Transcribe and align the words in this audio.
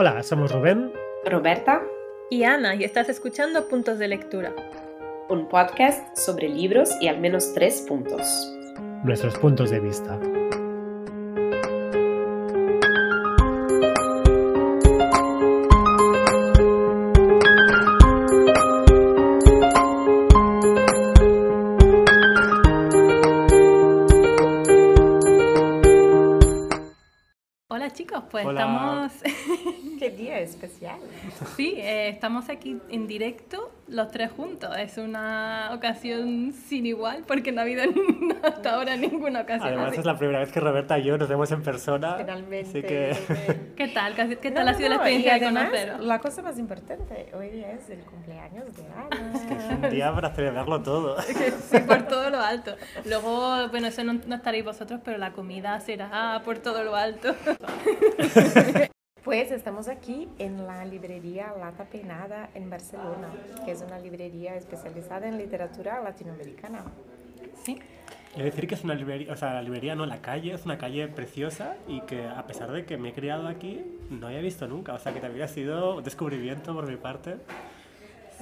Hola, 0.00 0.22
somos 0.22 0.52
Rubén, 0.52 0.92
Roberta 1.24 1.82
y 2.30 2.44
Ana 2.44 2.76
y 2.76 2.84
estás 2.84 3.08
escuchando 3.08 3.66
Puntos 3.66 3.98
de 3.98 4.06
Lectura. 4.06 4.54
Un 5.28 5.48
podcast 5.48 6.16
sobre 6.16 6.48
libros 6.48 6.92
y 7.00 7.08
al 7.08 7.18
menos 7.18 7.52
tres 7.52 7.82
puntos. 7.82 8.24
Nuestros 9.02 9.36
puntos 9.38 9.70
de 9.70 9.80
vista. 9.80 10.16
pues 28.30 28.46
estamos... 28.46 28.87
Qué 29.98 30.10
día 30.10 30.38
especial. 30.38 30.98
Sí, 31.56 31.74
eh, 31.76 32.08
estamos 32.08 32.48
aquí 32.48 32.78
en 32.88 33.06
directo 33.06 33.72
los 33.88 34.10
tres 34.10 34.30
juntos. 34.30 34.70
Es 34.78 34.98
una 34.98 35.70
ocasión 35.72 36.52
sin 36.52 36.86
igual 36.86 37.24
porque 37.26 37.52
no 37.52 37.60
ha 37.60 37.64
habido 37.64 37.82
hasta 38.42 38.74
ahora 38.74 38.96
ninguna 38.96 39.40
ocasión. 39.40 39.68
Además 39.68 39.98
es 39.98 40.04
la 40.04 40.16
primera 40.16 40.40
vez 40.40 40.52
que 40.52 40.60
Roberta 40.60 40.98
y 40.98 41.04
yo 41.04 41.18
nos 41.18 41.28
vemos 41.28 41.50
en 41.50 41.62
persona. 41.62 42.16
Finalmente. 42.16 42.82
que... 42.82 43.16
¿Qué 43.76 43.88
tal? 43.88 44.14
¿Qué 44.14 44.50
tal 44.50 44.68
ha 44.68 44.74
sido 44.74 44.88
la 44.90 44.96
experiencia 44.96 45.34
de 45.34 45.40
conoceros? 45.40 46.00
La 46.00 46.18
cosa 46.20 46.42
más 46.42 46.58
importante, 46.58 47.30
hoy 47.34 47.48
día 47.48 47.72
es 47.72 47.90
el 47.90 48.00
cumpleaños 48.00 48.66
de 48.76 48.84
Ana. 48.84 49.32
Es 49.34 49.42
que 49.42 49.54
es 49.54 49.64
un 49.64 49.90
día 49.90 50.14
para 50.14 50.30
celebrarlo 50.34 50.82
todo. 50.82 51.20
sí, 51.22 51.78
por 51.86 52.02
todo 52.02 52.30
lo 52.30 52.40
alto. 52.40 52.76
Luego, 53.04 53.68
bueno, 53.68 53.88
eso 53.88 54.04
no, 54.04 54.14
no 54.26 54.36
estaréis 54.36 54.64
vosotros, 54.64 55.00
pero 55.04 55.18
la 55.18 55.32
comida 55.32 55.80
será 55.80 56.40
por 56.44 56.58
todo 56.58 56.84
lo 56.84 56.94
alto. 56.94 57.34
Pues 59.28 59.52
estamos 59.52 59.88
aquí 59.88 60.26
en 60.38 60.66
la 60.66 60.86
librería 60.86 61.52
Lata 61.60 61.84
Peinada 61.84 62.48
en 62.54 62.70
Barcelona, 62.70 63.28
que 63.62 63.72
es 63.72 63.82
una 63.82 63.98
librería 63.98 64.56
especializada 64.56 65.28
en 65.28 65.36
literatura 65.36 66.02
latinoamericana. 66.02 66.82
Sí. 67.62 67.78
Quiero 68.32 68.46
decir 68.46 68.66
que 68.66 68.74
es 68.74 68.84
una 68.84 68.94
librería, 68.94 69.30
o 69.30 69.36
sea, 69.36 69.52
la 69.52 69.60
librería 69.60 69.94
no, 69.94 70.06
la 70.06 70.22
calle 70.22 70.54
es 70.54 70.64
una 70.64 70.78
calle 70.78 71.08
preciosa 71.08 71.76
y 71.86 72.00
que 72.00 72.26
a 72.26 72.46
pesar 72.46 72.72
de 72.72 72.86
que 72.86 72.96
me 72.96 73.10
he 73.10 73.12
criado 73.12 73.48
aquí, 73.48 73.84
no 74.08 74.28
había 74.28 74.40
visto 74.40 74.66
nunca, 74.66 74.94
o 74.94 74.98
sea, 74.98 75.12
que 75.12 75.20
también 75.20 75.44
ha 75.44 75.48
sido 75.48 75.96
un 75.96 76.04
descubrimiento 76.04 76.72
por 76.72 76.88
mi 76.88 76.96
parte. 76.96 77.36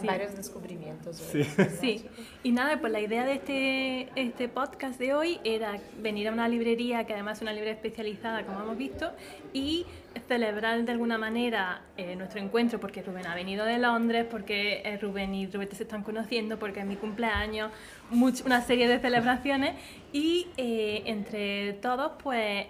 Varios 0.05 0.37
descubrimientos. 0.37 1.17
Sí. 1.17 1.45
sí. 1.81 2.05
Y 2.43 2.53
nada, 2.53 2.81
pues 2.81 2.93
la 2.93 3.01
idea 3.01 3.25
de 3.25 3.35
este, 3.35 4.09
este 4.15 4.49
podcast 4.49 4.99
de 4.99 5.15
hoy 5.15 5.41
era 5.45 5.81
venir 6.01 6.29
a 6.29 6.33
una 6.33 6.49
librería, 6.49 7.05
que 7.05 7.15
además 7.15 7.39
es 7.39 7.43
una 7.43 7.53
librería 7.53 7.75
especializada, 7.75 8.45
como 8.45 8.61
hemos 8.61 8.77
visto, 8.77 9.13
y 9.53 9.87
celebrar 10.29 10.85
de 10.85 10.93
alguna 10.93 11.19
manera 11.19 11.83
eh, 11.97 12.17
nuestro 12.17 12.41
encuentro, 12.41 12.81
porque 12.81 13.03
Rubén 13.03 13.27
ha 13.27 13.35
venido 13.35 13.65
de 13.65 13.79
Londres, 13.79 14.27
porque 14.31 14.83
eh, 14.85 14.99
Rubén 14.99 15.35
y 15.35 15.47
Rubén 15.47 15.69
se 15.73 15.83
están 15.83 16.03
conociendo, 16.03 16.59
porque 16.59 16.81
es 16.81 16.87
mi 16.87 16.97
cumpleaños, 16.97 17.71
una 18.11 18.63
serie 18.63 18.89
de 18.89 18.99
celebraciones, 18.99 19.75
y 20.13 20.49
eh, 20.57 21.03
entre 21.07 21.75
todos, 21.75 22.13
pues, 22.23 22.67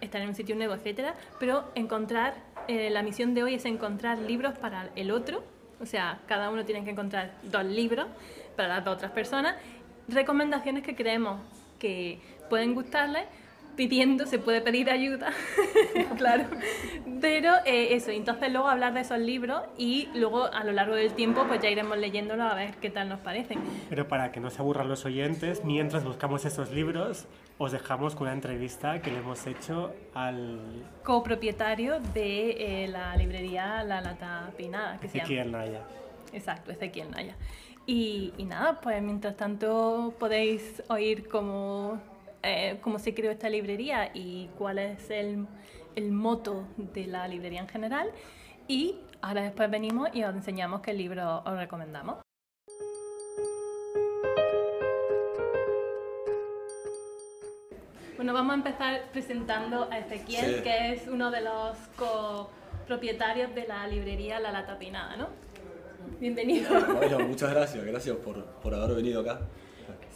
estar 0.00 0.20
en 0.20 0.28
un 0.28 0.34
sitio 0.34 0.56
nuevo, 0.56 0.74
etcétera, 0.74 1.14
pero 1.38 1.70
encontrar, 1.74 2.34
la 2.68 3.02
misión 3.02 3.34
de 3.34 3.44
hoy 3.44 3.54
es 3.54 3.64
encontrar 3.64 4.18
libros 4.18 4.58
para 4.58 4.90
el 4.96 5.12
otro, 5.12 5.44
o 5.80 5.86
sea, 5.86 6.20
cada 6.26 6.50
uno 6.50 6.64
tiene 6.64 6.84
que 6.84 6.90
encontrar 6.90 7.32
dos 7.42 7.64
libros 7.64 8.06
para 8.56 8.68
las 8.68 8.84
dos 8.84 8.94
otras 8.94 9.12
personas, 9.12 9.56
recomendaciones 10.08 10.82
que 10.82 10.94
creemos 10.94 11.40
que 11.78 12.20
pueden 12.48 12.74
gustarles, 12.74 13.24
pidiendo, 13.76 14.24
se 14.24 14.38
puede 14.38 14.62
pedir 14.62 14.88
ayuda, 14.88 15.32
claro, 16.16 16.44
pero 17.20 17.52
eh, 17.66 17.94
eso, 17.94 18.10
entonces 18.10 18.50
luego 18.50 18.68
hablar 18.68 18.94
de 18.94 19.00
esos 19.00 19.18
libros 19.18 19.60
y 19.76 20.08
luego 20.14 20.46
a 20.46 20.64
lo 20.64 20.72
largo 20.72 20.94
del 20.94 21.12
tiempo 21.12 21.44
pues 21.46 21.60
ya 21.60 21.68
iremos 21.68 21.98
leyéndolos 21.98 22.50
a 22.50 22.54
ver 22.54 22.74
qué 22.80 22.88
tal 22.88 23.10
nos 23.10 23.20
parecen. 23.20 23.58
Pero 23.90 24.08
para 24.08 24.32
que 24.32 24.40
no 24.40 24.48
se 24.48 24.62
aburran 24.62 24.88
los 24.88 25.04
oyentes, 25.04 25.62
mientras 25.62 26.04
buscamos 26.04 26.46
esos 26.46 26.72
libros, 26.72 27.26
os 27.58 27.72
dejamos 27.72 28.14
con 28.14 28.26
una 28.26 28.34
entrevista 28.34 29.00
que 29.00 29.10
le 29.10 29.18
hemos 29.18 29.46
hecho 29.46 29.94
al 30.14 30.60
copropietario 31.02 32.00
de 32.00 32.84
eh, 32.84 32.88
la 32.88 33.16
librería 33.16 33.82
La 33.82 34.00
Lata 34.00 34.50
Pinada, 34.56 34.98
que 34.98 35.06
Ezequiel 35.06 35.52
Naya. 35.52 35.82
Exacto, 36.32 36.70
Ezequiel 36.70 37.10
Naya. 37.10 37.34
Y, 37.86 38.34
y, 38.36 38.44
nada, 38.44 38.80
pues 38.80 39.00
mientras 39.00 39.36
tanto 39.36 40.12
podéis 40.18 40.82
oír 40.88 41.28
cómo, 41.28 42.00
eh, 42.42 42.78
cómo 42.82 42.98
se 42.98 43.14
creó 43.14 43.30
esta 43.30 43.48
librería 43.48 44.10
y 44.12 44.48
cuál 44.58 44.78
es 44.78 45.08
el, 45.08 45.46
el 45.94 46.10
moto 46.10 46.64
de 46.76 47.06
la 47.06 47.26
librería 47.28 47.60
en 47.60 47.68
general. 47.68 48.10
Y 48.68 48.96
ahora 49.22 49.42
después 49.42 49.70
venimos 49.70 50.08
y 50.12 50.24
os 50.24 50.34
enseñamos 50.34 50.80
qué 50.80 50.92
libro 50.92 51.42
os 51.46 51.56
recomendamos. 51.56 52.25
Bueno, 58.16 58.32
vamos 58.32 58.52
a 58.52 58.54
empezar 58.56 59.02
presentando 59.12 59.88
a 59.90 59.98
Ezequiel, 59.98 60.62
que 60.62 60.94
es 60.94 61.06
uno 61.06 61.30
de 61.30 61.42
los 61.42 61.76
copropietarios 61.96 63.54
de 63.54 63.66
la 63.66 63.86
librería 63.86 64.40
La 64.40 64.52
Lata 64.52 64.78
Pinada, 64.78 65.16
¿no? 65.16 65.28
Bienvenido. 66.18 66.70
Bueno, 66.94 67.18
muchas 67.20 67.50
gracias, 67.50 67.84
gracias 67.84 68.16
por, 68.16 68.42
por 68.42 68.74
haber 68.74 68.96
venido 68.96 69.20
acá. 69.20 69.40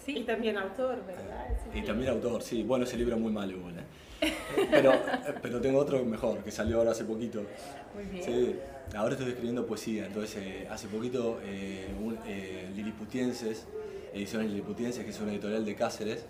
Sí. 0.03 0.17
Y 0.19 0.25
también 0.25 0.57
autor, 0.57 1.05
¿verdad? 1.07 1.47
Y 1.75 1.83
también 1.83 2.11
autor, 2.11 2.43
sí. 2.43 2.63
Bueno, 2.63 2.85
ese 2.85 2.97
libro 2.97 3.17
es 3.17 3.21
muy 3.21 3.33
malo 3.33 3.53
igual, 3.53 3.75
¿eh? 3.79 4.33
Pero, 4.71 4.93
pero 5.43 5.61
tengo 5.61 5.79
otro 5.79 6.03
mejor, 6.03 6.43
que 6.43 6.51
salió 6.51 6.79
ahora 6.79 6.93
hace 6.93 7.05
poquito. 7.05 7.45
Muy 7.95 8.05
bien. 8.05 8.25
Sí, 8.25 8.57
ahora 8.97 9.13
estoy 9.13 9.29
escribiendo 9.29 9.67
poesía, 9.67 10.07
entonces 10.07 10.37
eh, 10.43 10.67
hace 10.71 10.89
poquito 10.89 11.39
eh, 11.45 11.89
un, 12.03 12.19
eh, 12.27 12.71
Liliputienses, 12.75 13.67
Ediciones 14.15 14.49
Liliputienses, 14.49 15.05
que 15.05 15.11
es 15.11 15.21
una 15.21 15.33
editorial 15.33 15.67
de 15.67 15.75
Cáceres, 15.75 16.25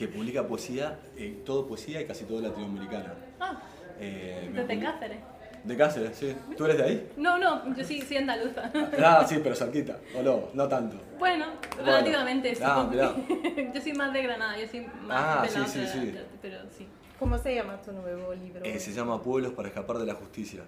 que 0.00 0.08
publica 0.08 0.46
poesía, 0.46 0.98
eh, 1.14 1.42
todo 1.44 1.66
poesía 1.66 2.00
y 2.00 2.06
casi 2.06 2.24
todo 2.24 2.40
latinoamericana. 2.40 3.12
Ah, 3.38 3.60
eh, 3.98 4.50
desde 4.50 4.80
Cáceres. 4.80 5.18
De 5.62 5.76
Cáceres, 5.76 6.16
sí. 6.16 6.34
¿Tú 6.56 6.64
eres 6.64 6.78
de 6.78 6.84
ahí? 6.84 7.10
No, 7.18 7.36
no, 7.36 7.76
yo 7.76 7.84
sí, 7.84 8.00
soy 8.00 8.16
andaluza. 8.16 8.72
Ah, 8.98 9.26
sí, 9.28 9.38
pero 9.42 9.54
cerquita, 9.54 9.98
o 10.18 10.22
no, 10.22 10.44
no 10.54 10.66
tanto. 10.68 10.96
Bueno, 11.18 11.48
relativamente, 11.84 12.54
sí. 12.54 12.62
Ah, 12.64 12.90
yo 13.74 13.80
soy 13.82 13.92
más 13.92 14.10
de 14.14 14.22
Granada, 14.22 14.58
yo 14.58 14.66
soy 14.68 14.86
más 15.02 15.10
ah, 15.10 15.42
de 15.42 15.48
sí, 15.50 15.60
sí, 15.66 15.86
sí. 15.86 16.14
pero 16.40 16.56
sí. 16.74 16.88
¿Cómo 17.18 17.36
se 17.36 17.54
llama 17.54 17.82
tu 17.82 17.92
nuevo 17.92 18.32
libro? 18.32 18.64
Eh, 18.64 18.80
se 18.80 18.94
llama 18.94 19.22
Pueblos 19.22 19.52
para 19.52 19.68
escapar 19.68 19.98
de 19.98 20.06
la 20.06 20.14
justicia. 20.14 20.62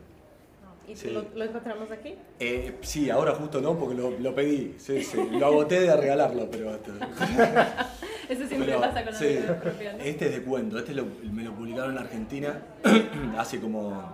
¿Y 0.87 1.09
lo, 1.09 1.25
lo, 1.35 1.45
encontramos 1.45 1.91
aquí? 1.91 2.17
Eh, 2.39 2.77
sí, 2.83 3.09
ahora 3.09 3.35
justo 3.35 3.63
no, 3.63 3.79
porque 3.79 3.95
lo, 3.95 4.11
lo 4.11 4.35
pedí. 4.35 4.75
Sí, 4.77 5.03
sí. 5.03 5.17
Lo 5.31 5.47
agoté 5.47 5.81
de 5.81 5.97
regalarlo, 5.97 6.51
pero... 6.51 6.79
Eso 8.33 8.47
siempre 8.47 8.75
pasa 8.79 9.05
con 9.05 9.15
sí. 9.15 9.39
los 9.47 9.57
propios, 9.57 9.95
Este 10.03 10.27
es 10.27 10.33
de 10.33 10.43
cuento, 10.43 10.79
este 10.79 10.95
lo, 10.95 11.07
me 11.31 11.43
lo 11.43 11.53
publicaron 11.55 11.93
en 11.93 11.99
Argentina 11.99 12.63
hace 13.39 13.61
como, 13.61 14.11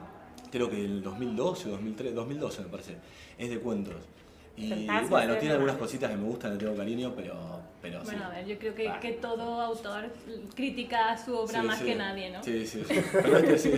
creo 0.50 0.68
que 0.68 0.84
el 0.84 1.02
2012 1.02 1.68
o 1.68 1.70
2003, 1.72 2.14
2012 2.14 2.62
me 2.62 2.68
parece. 2.68 2.96
Es 3.38 3.50
de 3.50 3.58
cuentos. 3.58 3.94
Y 4.56 4.88
bueno, 5.08 5.36
tiene 5.36 5.54
algunas 5.54 5.76
cositas 5.76 6.10
que 6.10 6.16
me 6.16 6.24
gustan, 6.24 6.54
le 6.54 6.58
tengo 6.58 6.76
cariño, 6.76 7.12
pero, 7.14 7.34
pero 7.80 8.02
Bueno, 8.02 8.24
a 8.24 8.30
ver, 8.30 8.44
yo 8.44 8.58
creo 8.58 8.74
que, 8.74 8.92
que 9.00 9.12
todo 9.12 9.60
autor 9.60 10.10
critica 10.56 11.16
su 11.16 11.36
obra 11.36 11.62
más 11.62 11.80
que 11.80 11.94
nadie, 11.94 12.30
¿no? 12.30 12.42
Sí, 12.42 12.66
sí, 12.66 12.82
sí. 12.84 13.00
Pero 13.12 13.38
este 13.38 13.58
sí. 13.58 13.70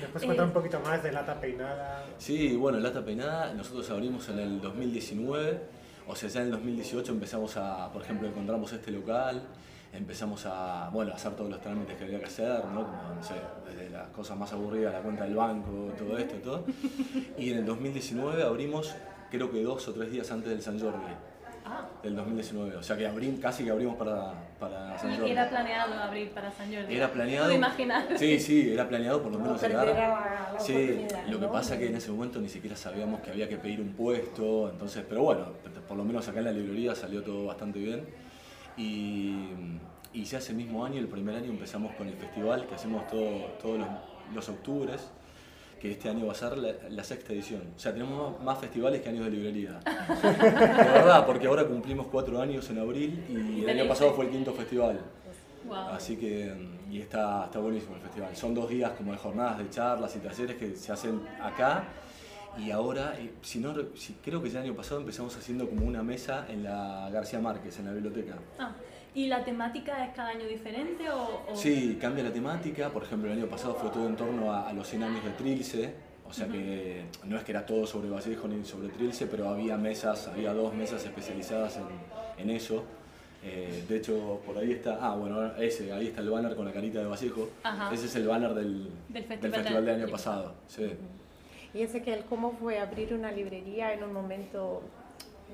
Después 0.00 0.24
cuenta 0.24 0.44
un 0.44 0.50
poquito 0.50 0.80
más 0.80 1.00
de 1.00 1.12
Lata 1.12 1.40
Peinada. 1.40 2.04
Sí, 2.18 2.56
bueno, 2.56 2.80
Lata 2.80 3.04
Peinada 3.04 3.54
nosotros 3.54 3.88
abrimos 3.90 4.28
en 4.30 4.40
el 4.40 4.60
2019, 4.60 5.60
o 6.06 6.16
sea, 6.16 6.28
ya 6.28 6.40
en 6.40 6.46
el 6.46 6.52
2018 6.52 7.12
empezamos 7.12 7.56
a, 7.56 7.90
por 7.92 8.02
ejemplo, 8.02 8.28
encontramos 8.28 8.72
este 8.72 8.90
local, 8.90 9.42
empezamos 9.92 10.44
a, 10.46 10.90
bueno, 10.92 11.12
hacer 11.14 11.34
todos 11.34 11.50
los 11.50 11.60
trámites 11.60 11.96
que 11.96 12.04
había 12.04 12.18
que 12.18 12.26
hacer, 12.26 12.64
¿no? 12.66 12.82
No 12.82 13.22
sé, 13.22 13.34
desde 13.68 13.90
las 13.90 14.08
cosas 14.08 14.36
más 14.36 14.52
aburridas, 14.52 14.92
la 14.92 15.00
cuenta 15.00 15.24
del 15.24 15.34
banco, 15.34 15.92
todo 15.98 16.18
esto 16.18 16.36
y 16.36 16.40
todo. 16.40 16.64
Y 17.38 17.50
en 17.50 17.58
el 17.58 17.66
2019 17.66 18.42
abrimos, 18.42 18.94
creo 19.30 19.50
que 19.50 19.62
dos 19.62 19.86
o 19.88 19.92
tres 19.92 20.10
días 20.10 20.30
antes 20.30 20.50
del 20.50 20.62
San 20.62 20.78
Jordi. 20.80 21.12
Del 22.02 22.16
2019, 22.16 22.76
o 22.76 22.82
sea 22.82 22.96
que 22.96 23.06
abrim, 23.06 23.38
casi 23.38 23.64
que 23.64 23.70
abrimos 23.70 23.96
para, 23.96 24.32
para 24.58 24.98
San 24.98 25.14
Jordi. 25.14 25.28
¿Y 25.28 25.32
era 25.32 25.48
planeado 25.48 25.94
abrir 25.94 26.30
para 26.30 26.50
San 26.50 26.72
Jordi? 26.72 26.94
Era 26.94 27.12
planeado. 27.12 27.46
¿Puedo 27.46 27.58
imaginar? 27.58 28.06
Sí, 28.16 28.38
sí, 28.40 28.72
era 28.72 28.88
planeado 28.88 29.22
por 29.22 29.32
lo 29.32 29.38
menos 29.38 29.62
no 29.62 29.68
llegar. 29.68 29.86
La, 29.86 30.58
sí, 30.58 31.06
lo 31.28 31.38
que 31.38 31.46
pasa 31.46 31.74
es 31.74 31.80
que 31.80 31.86
en 31.88 31.96
ese 31.96 32.10
momento 32.10 32.40
ni 32.40 32.48
siquiera 32.48 32.76
sabíamos 32.76 33.20
que 33.20 33.30
había 33.30 33.48
que 33.48 33.56
pedir 33.56 33.80
un 33.80 33.92
puesto, 33.92 34.70
entonces, 34.70 35.04
pero 35.08 35.22
bueno, 35.22 35.46
por 35.86 35.96
lo 35.96 36.04
menos 36.04 36.26
acá 36.28 36.40
en 36.40 36.46
la 36.46 36.52
librería 36.52 36.94
salió 36.94 37.22
todo 37.22 37.46
bastante 37.46 37.78
bien. 37.78 38.06
Y, 38.76 39.48
y 40.12 40.24
ya 40.24 40.38
ese 40.38 40.54
mismo 40.54 40.84
año, 40.84 40.98
el 40.98 41.08
primer 41.08 41.36
año, 41.36 41.50
empezamos 41.50 41.94
con 41.94 42.08
el 42.08 42.14
festival 42.14 42.66
que 42.66 42.74
hacemos 42.74 43.06
todo, 43.06 43.46
todos 43.60 43.78
los, 43.78 43.88
los 44.34 44.48
octubres 44.48 45.10
que 45.82 45.90
este 45.90 46.08
año 46.08 46.26
va 46.26 46.32
a 46.32 46.36
ser 46.36 46.56
la, 46.56 46.74
la, 46.90 47.02
sexta 47.02 47.32
edición. 47.32 47.60
O 47.76 47.78
sea, 47.78 47.92
tenemos 47.92 48.40
más 48.40 48.56
festivales 48.56 49.02
que 49.02 49.08
años 49.08 49.24
de 49.24 49.32
librería. 49.32 49.80
de 50.22 50.92
verdad, 50.92 51.26
porque 51.26 51.48
ahora 51.48 51.66
cumplimos 51.66 52.06
cuatro 52.06 52.40
años 52.40 52.70
en 52.70 52.78
abril 52.78 53.24
y 53.28 53.64
el 53.64 53.80
año 53.80 53.88
pasado 53.88 54.12
fue 54.12 54.26
el 54.26 54.30
quinto 54.30 54.52
festival. 54.52 55.00
Así 55.90 56.16
que, 56.16 56.54
y 56.88 57.00
está, 57.00 57.46
está 57.46 57.58
buenísimo 57.58 57.96
el 57.96 58.02
festival. 58.02 58.36
Son 58.36 58.54
dos 58.54 58.70
días 58.70 58.92
como 58.92 59.10
de 59.10 59.18
jornadas 59.18 59.58
de 59.58 59.70
charlas 59.70 60.14
y 60.14 60.20
talleres 60.20 60.56
que 60.56 60.76
se 60.76 60.92
hacen 60.92 61.20
acá. 61.42 61.82
Y 62.56 62.70
ahora, 62.70 63.16
eh, 63.18 63.32
si 63.42 63.58
no, 63.58 63.74
si, 63.96 64.12
creo 64.24 64.40
que 64.40 64.50
ya 64.50 64.60
el 64.60 64.66
año 64.66 64.76
pasado 64.76 65.00
empezamos 65.00 65.36
haciendo 65.36 65.68
como 65.68 65.84
una 65.84 66.04
mesa 66.04 66.46
en 66.48 66.62
la 66.62 67.10
García 67.10 67.40
Márquez, 67.40 67.76
en 67.80 67.86
la 67.86 67.92
biblioteca. 67.92 68.36
Ah, 68.56 68.72
¿Y 69.14 69.26
la 69.26 69.44
temática 69.44 70.04
es 70.06 70.14
cada 70.14 70.30
año 70.30 70.46
diferente 70.46 71.08
o...? 71.10 71.44
o- 71.50 71.56
Sí, 71.56 71.98
cambia 72.00 72.24
la 72.24 72.32
temática. 72.32 72.88
Por 72.90 73.02
ejemplo, 73.02 73.30
el 73.30 73.38
año 73.38 73.46
pasado 73.48 73.74
fue 73.74 73.90
todo 73.90 74.06
en 74.06 74.16
torno 74.16 74.50
a, 74.52 74.68
a 74.68 74.72
los 74.72 74.88
100 74.88 75.02
años 75.02 75.24
de 75.24 75.30
Trilce. 75.32 75.94
O 76.28 76.32
sea 76.32 76.48
que 76.48 77.02
no 77.24 77.36
es 77.36 77.44
que 77.44 77.52
era 77.52 77.66
todo 77.66 77.86
sobre 77.86 78.08
Vallejo 78.08 78.48
ni 78.48 78.64
sobre 78.64 78.88
Trilce, 78.88 79.26
pero 79.26 79.50
había 79.50 79.76
mesas, 79.76 80.28
había 80.28 80.54
dos 80.54 80.72
mesas 80.72 81.04
especializadas 81.04 81.76
en, 81.76 82.42
en 82.42 82.56
eso. 82.56 82.84
Eh, 83.44 83.84
de 83.86 83.96
hecho, 83.98 84.40
por 84.46 84.56
ahí 84.56 84.72
está, 84.72 84.98
ah, 85.02 85.14
bueno, 85.16 85.54
ese, 85.56 85.92
ahí 85.92 86.06
está 86.06 86.22
el 86.22 86.30
banner 86.30 86.54
con 86.56 86.64
la 86.64 86.72
carita 86.72 87.00
de 87.00 87.04
Vallejo. 87.06 87.50
Ajá. 87.64 87.92
Ese 87.92 88.06
es 88.06 88.16
el 88.16 88.26
banner 88.28 88.54
del, 88.54 88.84
Del 88.84 88.88
del 89.10 89.24
festival 89.24 89.52
festival, 89.52 89.84
de- 89.84 89.92
del 89.92 90.02
año 90.04 90.10
pasado. 90.10 90.54
Sí. 90.68 90.86
Y 91.74 91.82
ese 91.82 92.02
que 92.02 92.14
el 92.14 92.24
cómo 92.24 92.52
fue 92.52 92.78
abrir 92.78 93.12
una 93.12 93.30
librería 93.30 93.92
en 93.92 94.02
un 94.04 94.12
momento 94.14 94.82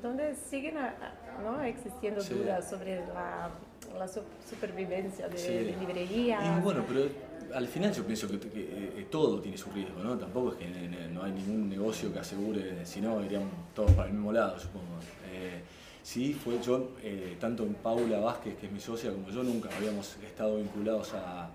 donde 0.03 0.35
siguen 0.35 0.77
a- 0.79 0.89
a- 0.89 1.43
¿no? 1.43 1.63
existiendo 1.63 2.21
Sí. 2.21 2.35
dudas 2.35 2.69
sobre 2.69 2.97
la, 3.07 3.51
la 3.99 4.09
su- 4.09 4.23
supervivencia 4.49 5.29
de, 5.29 5.39
Sí. 5.39 5.49
de 5.53 5.77
librerías. 5.79 6.43
Y 6.59 6.61
bueno, 6.63 6.85
pero 6.87 7.09
al 7.55 7.67
final 7.69 7.93
yo 7.93 8.05
pienso 8.05 8.29
que, 8.29 8.39
que, 8.39 8.61
eh, 9.01 9.07
todo 9.11 9.41
tiene 9.41 9.57
su 9.57 9.71
riesgo, 9.71 10.01
¿no? 10.03 10.17
Tampoco 10.19 10.53
es 10.53 10.59
que 10.59 10.65
eh, 10.67 11.09
no 11.13 11.23
hay 11.23 11.33
ningún 11.33 11.69
negocio 11.69 12.13
que 12.13 12.19
asegure, 12.19 12.85
si 12.85 13.01
no, 13.01 13.25
irían 13.25 13.49
todos 13.75 13.91
para 13.93 14.09
el 14.09 14.15
mismo 14.15 14.33
lado, 14.33 14.59
supongo. 14.59 14.85
Eh, 15.33 15.63
sí, 16.03 16.35
fue 16.35 16.61
yo, 16.61 16.91
eh, 17.03 17.37
tanto 17.41 17.63
en 17.65 17.75
Paula 17.75 18.19
Vázquez, 18.21 18.57
que 18.57 18.67
es 18.67 18.73
mi 18.73 18.81
socia, 18.81 19.11
como 19.13 19.29
yo, 19.31 19.43
nunca 19.43 19.69
habíamos 19.77 20.17
estado 20.25 20.57
vinculados 20.57 21.15
a, 21.15 21.51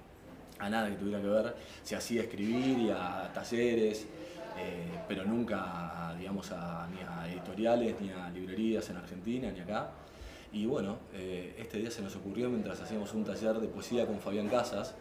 a 0.59 0.69
nada 0.69 0.89
que 0.89 0.95
tuviera 0.95 1.21
que 1.21 1.27
ver, 1.27 1.55
se 1.83 1.95
hacía 1.95 2.21
escribir 2.23 2.77
y 2.79 2.89
a 2.89 3.29
talleres, 3.33 4.07
eh, 4.57 4.99
pero 5.07 5.25
nunca, 5.25 6.15
digamos, 6.17 6.51
a, 6.51 6.87
ni 6.93 7.01
a 7.01 7.31
editoriales, 7.31 7.95
ni 7.99 8.11
a 8.11 8.29
librerías 8.29 8.89
en 8.89 8.97
Argentina, 8.97 9.51
ni 9.51 9.59
acá. 9.59 9.89
Y 10.51 10.65
bueno, 10.65 10.97
eh, 11.13 11.55
este 11.57 11.79
día 11.79 11.89
se 11.89 12.01
nos 12.01 12.15
ocurrió 12.15 12.49
mientras 12.49 12.79
hacíamos 12.79 13.13
un 13.13 13.23
taller 13.23 13.55
de 13.55 13.67
poesía 13.67 14.05
con 14.05 14.19
Fabián 14.19 14.47
Casas, 14.47 14.95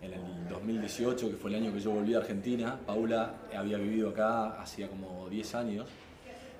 en 0.00 0.12
el 0.12 0.48
2018, 0.48 1.30
que 1.30 1.36
fue 1.36 1.50
el 1.50 1.56
año 1.56 1.72
que 1.72 1.80
yo 1.80 1.90
volví 1.90 2.14
a 2.14 2.18
Argentina. 2.18 2.78
Paula 2.86 3.34
había 3.54 3.78
vivido 3.78 4.10
acá 4.10 4.60
hacía 4.60 4.88
como 4.88 5.28
10 5.28 5.54
años. 5.56 5.88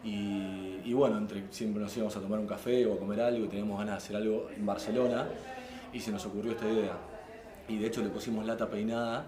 Y, 0.04 0.92
bueno, 0.92 1.26
siempre 1.50 1.82
nos 1.82 1.96
íbamos 1.96 2.16
a 2.16 2.20
tomar 2.20 2.38
un 2.38 2.46
café 2.46 2.86
o 2.86 2.94
a 2.94 2.98
comer 2.98 3.20
algo 3.20 3.48
teníamos 3.48 3.78
ganas 3.78 3.94
de 3.94 3.96
hacer 3.98 4.16
algo 4.16 4.48
en 4.56 4.64
Barcelona 4.64 5.28
y 5.92 6.00
se 6.00 6.10
nos 6.10 6.24
ocurrió 6.26 6.52
esta 6.52 6.68
idea. 6.70 6.96
Y 7.68 7.78
de 7.78 7.86
hecho 7.86 8.02
le 8.02 8.08
pusimos 8.08 8.46
Lata 8.46 8.68
Peinada 8.68 9.26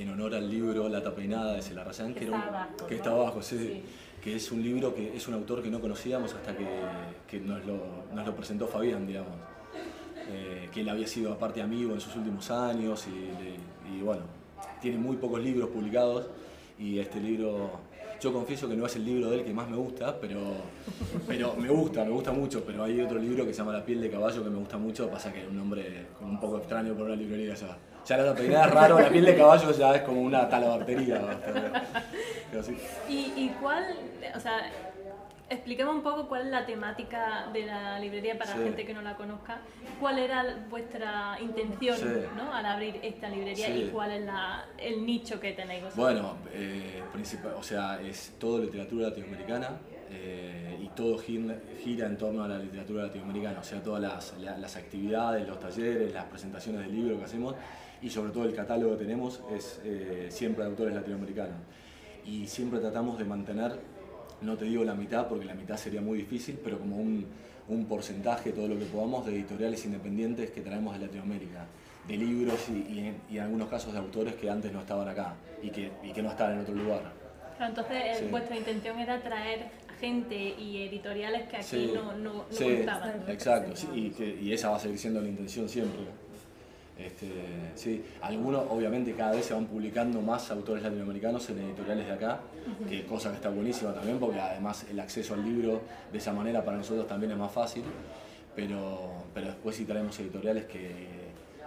en 0.00 0.10
honor 0.10 0.34
al 0.34 0.48
libro 0.48 0.88
Lata 0.88 1.14
Peinada 1.14 1.54
de 1.54 1.62
Celarrayán, 1.62 2.14
Que 2.14 2.20
que, 2.20 2.24
está 2.26 2.42
abajo, 2.48 2.86
que 2.86 2.94
está 2.94 3.10
abajo, 3.10 3.42
sí, 3.42 3.58
Sí. 3.58 3.82
que 4.22 4.36
es 4.36 4.50
un 4.52 4.62
libro 4.62 4.94
que 4.94 5.16
es 5.16 5.26
un 5.28 5.34
autor 5.34 5.62
que 5.62 5.70
no 5.70 5.80
conocíamos 5.80 6.34
hasta 6.34 6.56
que, 6.56 6.66
que 7.28 7.40
nos, 7.40 7.64
lo, 7.66 8.04
nos 8.14 8.26
lo 8.26 8.34
presentó 8.34 8.66
Fabián, 8.66 9.06
digamos. 9.06 9.32
Eh, 10.30 10.68
que 10.72 10.82
él 10.82 10.88
había 10.90 11.06
sido 11.06 11.32
aparte 11.32 11.62
amigo 11.62 11.94
en 11.94 12.00
sus 12.00 12.14
últimos 12.16 12.50
años 12.50 13.06
y, 13.08 14.00
bueno, 14.02 14.22
tiene 14.80 14.98
muy 14.98 15.16
pocos 15.16 15.42
libros 15.42 15.70
publicados 15.70 16.26
y 16.78 16.98
este 16.98 17.18
libro, 17.18 17.70
yo 18.20 18.32
confieso 18.32 18.68
que 18.68 18.76
no 18.76 18.84
es 18.84 18.94
el 18.96 19.06
libro 19.06 19.30
de 19.30 19.38
él 19.38 19.44
que 19.44 19.54
más 19.54 19.70
me 19.70 19.76
gusta, 19.76 20.20
pero, 20.20 20.38
pero 21.26 21.54
me 21.56 21.70
gusta, 21.70 22.04
me 22.04 22.10
gusta 22.10 22.30
mucho, 22.32 22.62
pero 22.64 22.84
hay 22.84 23.00
otro 23.00 23.18
libro 23.18 23.46
que 23.46 23.52
se 23.54 23.58
llama 23.58 23.72
La 23.72 23.84
piel 23.84 24.02
de 24.02 24.10
caballo 24.10 24.44
que 24.44 24.50
me 24.50 24.58
gusta 24.58 24.76
mucho, 24.76 25.08
pasa 25.08 25.32
que 25.32 25.40
es 25.42 25.48
un 25.48 25.56
nombre 25.56 26.06
un 26.20 26.38
poco 26.38 26.58
extraño 26.58 26.92
por 26.94 27.06
una 27.06 27.16
librería 27.16 27.54
ya. 27.54 27.78
Ya 28.08 28.16
la 28.16 28.34
peinada 28.34 28.66
es 28.66 28.70
raro, 28.72 28.98
la 29.00 29.08
piel 29.10 29.24
de 29.24 29.36
caballo 29.36 29.70
ya 29.72 29.94
es 29.94 30.02
como 30.02 30.22
una 30.22 30.48
talabartería. 30.48 31.20
Pero 32.50 32.62
sí. 32.62 32.76
¿Y, 33.08 33.32
y 33.36 33.54
cuál, 33.60 33.84
o 34.34 34.40
sea, 34.40 34.70
expliquemos 35.50 35.94
un 35.94 36.02
poco 36.02 36.26
cuál 36.28 36.42
es 36.42 36.48
la 36.48 36.64
temática 36.64 37.48
de 37.52 37.66
la 37.66 37.98
librería 37.98 38.38
para 38.38 38.52
Sí. 38.52 38.58
la 38.58 38.64
gente 38.64 38.86
que 38.86 38.94
no 38.94 39.02
la 39.02 39.14
conozca? 39.16 39.58
¿Cuál 40.00 40.18
era 40.20 40.44
vuestra 40.70 41.36
intención 41.40 41.96
Sí. 41.96 42.04
¿no? 42.36 42.52
al 42.54 42.64
abrir 42.64 42.98
esta 43.02 43.28
librería 43.28 43.68
y 43.76 43.88
cuál 43.88 44.12
es 44.12 44.24
la, 44.24 44.64
el 44.78 45.04
nicho 45.04 45.38
que 45.38 45.52
tenéis 45.52 45.82
vosotros? 45.84 46.04
Bueno, 46.04 46.36
eh, 46.52 47.02
principal, 47.12 47.52
o 47.58 47.62
sea, 47.62 48.00
es 48.00 48.34
todo 48.38 48.58
literatura 48.58 49.08
latinoamericana 49.08 49.70
eh, 50.10 50.78
y 50.80 50.88
todo 50.90 51.18
gira, 51.18 51.56
gira 51.84 52.06
en 52.06 52.16
torno 52.16 52.42
a 52.44 52.48
la 52.48 52.58
literatura 52.58 53.02
latinoamericana, 53.04 53.58
o 53.60 53.64
sea, 53.64 53.82
todas 53.82 54.00
las, 54.00 54.38
la- 54.38 54.56
las 54.56 54.76
actividades, 54.76 55.46
los 55.46 55.58
talleres, 55.60 56.14
las 56.14 56.24
presentaciones 56.24 56.80
del 56.82 56.94
libro 56.94 57.18
que 57.18 57.24
hacemos 57.24 57.54
y 58.02 58.10
sobre 58.10 58.30
todo 58.32 58.44
el 58.44 58.54
catálogo 58.54 58.96
que 58.96 59.04
tenemos 59.04 59.40
es 59.54 59.80
eh, 59.84 60.26
siempre 60.30 60.64
de 60.64 60.70
autores 60.70 60.94
latinoamericanos. 60.94 61.56
Y 62.24 62.46
siempre 62.46 62.78
tratamos 62.80 63.18
de 63.18 63.24
mantener, 63.24 63.72
no 64.42 64.56
te 64.56 64.66
digo 64.66 64.84
la 64.84 64.94
mitad 64.94 65.26
porque 65.28 65.44
la 65.44 65.54
mitad 65.54 65.76
sería 65.76 66.00
muy 66.00 66.18
difícil, 66.18 66.58
pero 66.62 66.78
como 66.78 66.96
un, 66.96 67.26
un 67.68 67.86
porcentaje, 67.86 68.52
todo 68.52 68.68
lo 68.68 68.78
que 68.78 68.84
podamos, 68.84 69.26
de 69.26 69.32
editoriales 69.34 69.84
independientes 69.84 70.50
que 70.50 70.60
traemos 70.60 70.94
de 70.98 71.06
Latinoamérica 71.06 71.66
de 72.06 72.16
libros 72.16 72.58
y, 72.70 72.92
y 72.92 72.98
en, 73.00 73.16
y 73.30 73.36
en 73.36 73.42
algunos 73.44 73.68
casos 73.68 73.92
de 73.92 73.98
autores 73.98 74.34
que 74.36 74.48
antes 74.48 74.72
no 74.72 74.80
estaban 74.80 75.06
acá 75.08 75.34
y 75.62 75.68
que, 75.68 75.90
y 76.02 76.12
que 76.12 76.22
no 76.22 76.30
estaban 76.30 76.54
en 76.54 76.60
otro 76.60 76.74
lugar. 76.74 77.02
Claro, 77.56 77.70
entonces 77.70 77.96
eh, 78.02 78.14
Sí. 78.20 78.24
vuestra 78.30 78.56
intención 78.56 78.98
era 78.98 79.20
traer 79.20 79.66
gente 80.00 80.34
y 80.36 80.84
editoriales 80.86 81.48
que 81.48 81.56
aquí 81.56 81.64
Sí, 81.66 81.90
no, 81.94 82.12
no, 82.16 82.32
no 82.34 82.44
sí, 82.50 82.64
exacto, 83.28 83.74
sí, 83.76 83.88
y, 83.94 84.10
que- 84.10 84.38
y 84.40 84.52
esa 84.52 84.70
va 84.70 84.76
a 84.76 84.80
seguir 84.80 84.98
siendo 84.98 85.20
la 85.20 85.28
intención 85.28 85.68
siempre. 85.68 86.00
Este, 86.98 87.28
sí, 87.76 88.04
algunos 88.22 88.64
obviamente 88.70 89.12
cada 89.12 89.30
vez 89.30 89.46
se 89.46 89.54
van 89.54 89.66
publicando 89.66 90.20
más 90.20 90.50
autores 90.50 90.82
latinoamericanos 90.82 91.48
en 91.50 91.60
editoriales 91.60 92.06
de 92.06 92.12
acá, 92.12 92.40
que 92.88 93.06
cosa 93.06 93.30
que 93.30 93.36
está 93.36 93.50
buenísima 93.50 93.94
también 93.94 94.18
porque 94.18 94.40
además 94.40 94.84
el 94.90 94.98
acceso 94.98 95.34
al 95.34 95.44
libro 95.44 95.80
de 96.10 96.18
esa 96.18 96.32
manera 96.32 96.64
para 96.64 96.76
nosotros 96.76 97.06
también 97.06 97.30
es 97.30 97.38
más 97.38 97.52
fácil, 97.52 97.84
pero, 98.56 99.12
pero 99.32 99.46
después 99.46 99.76
sí 99.76 99.84
traemos 99.84 100.18
editoriales 100.18 100.64
que, 100.64 100.90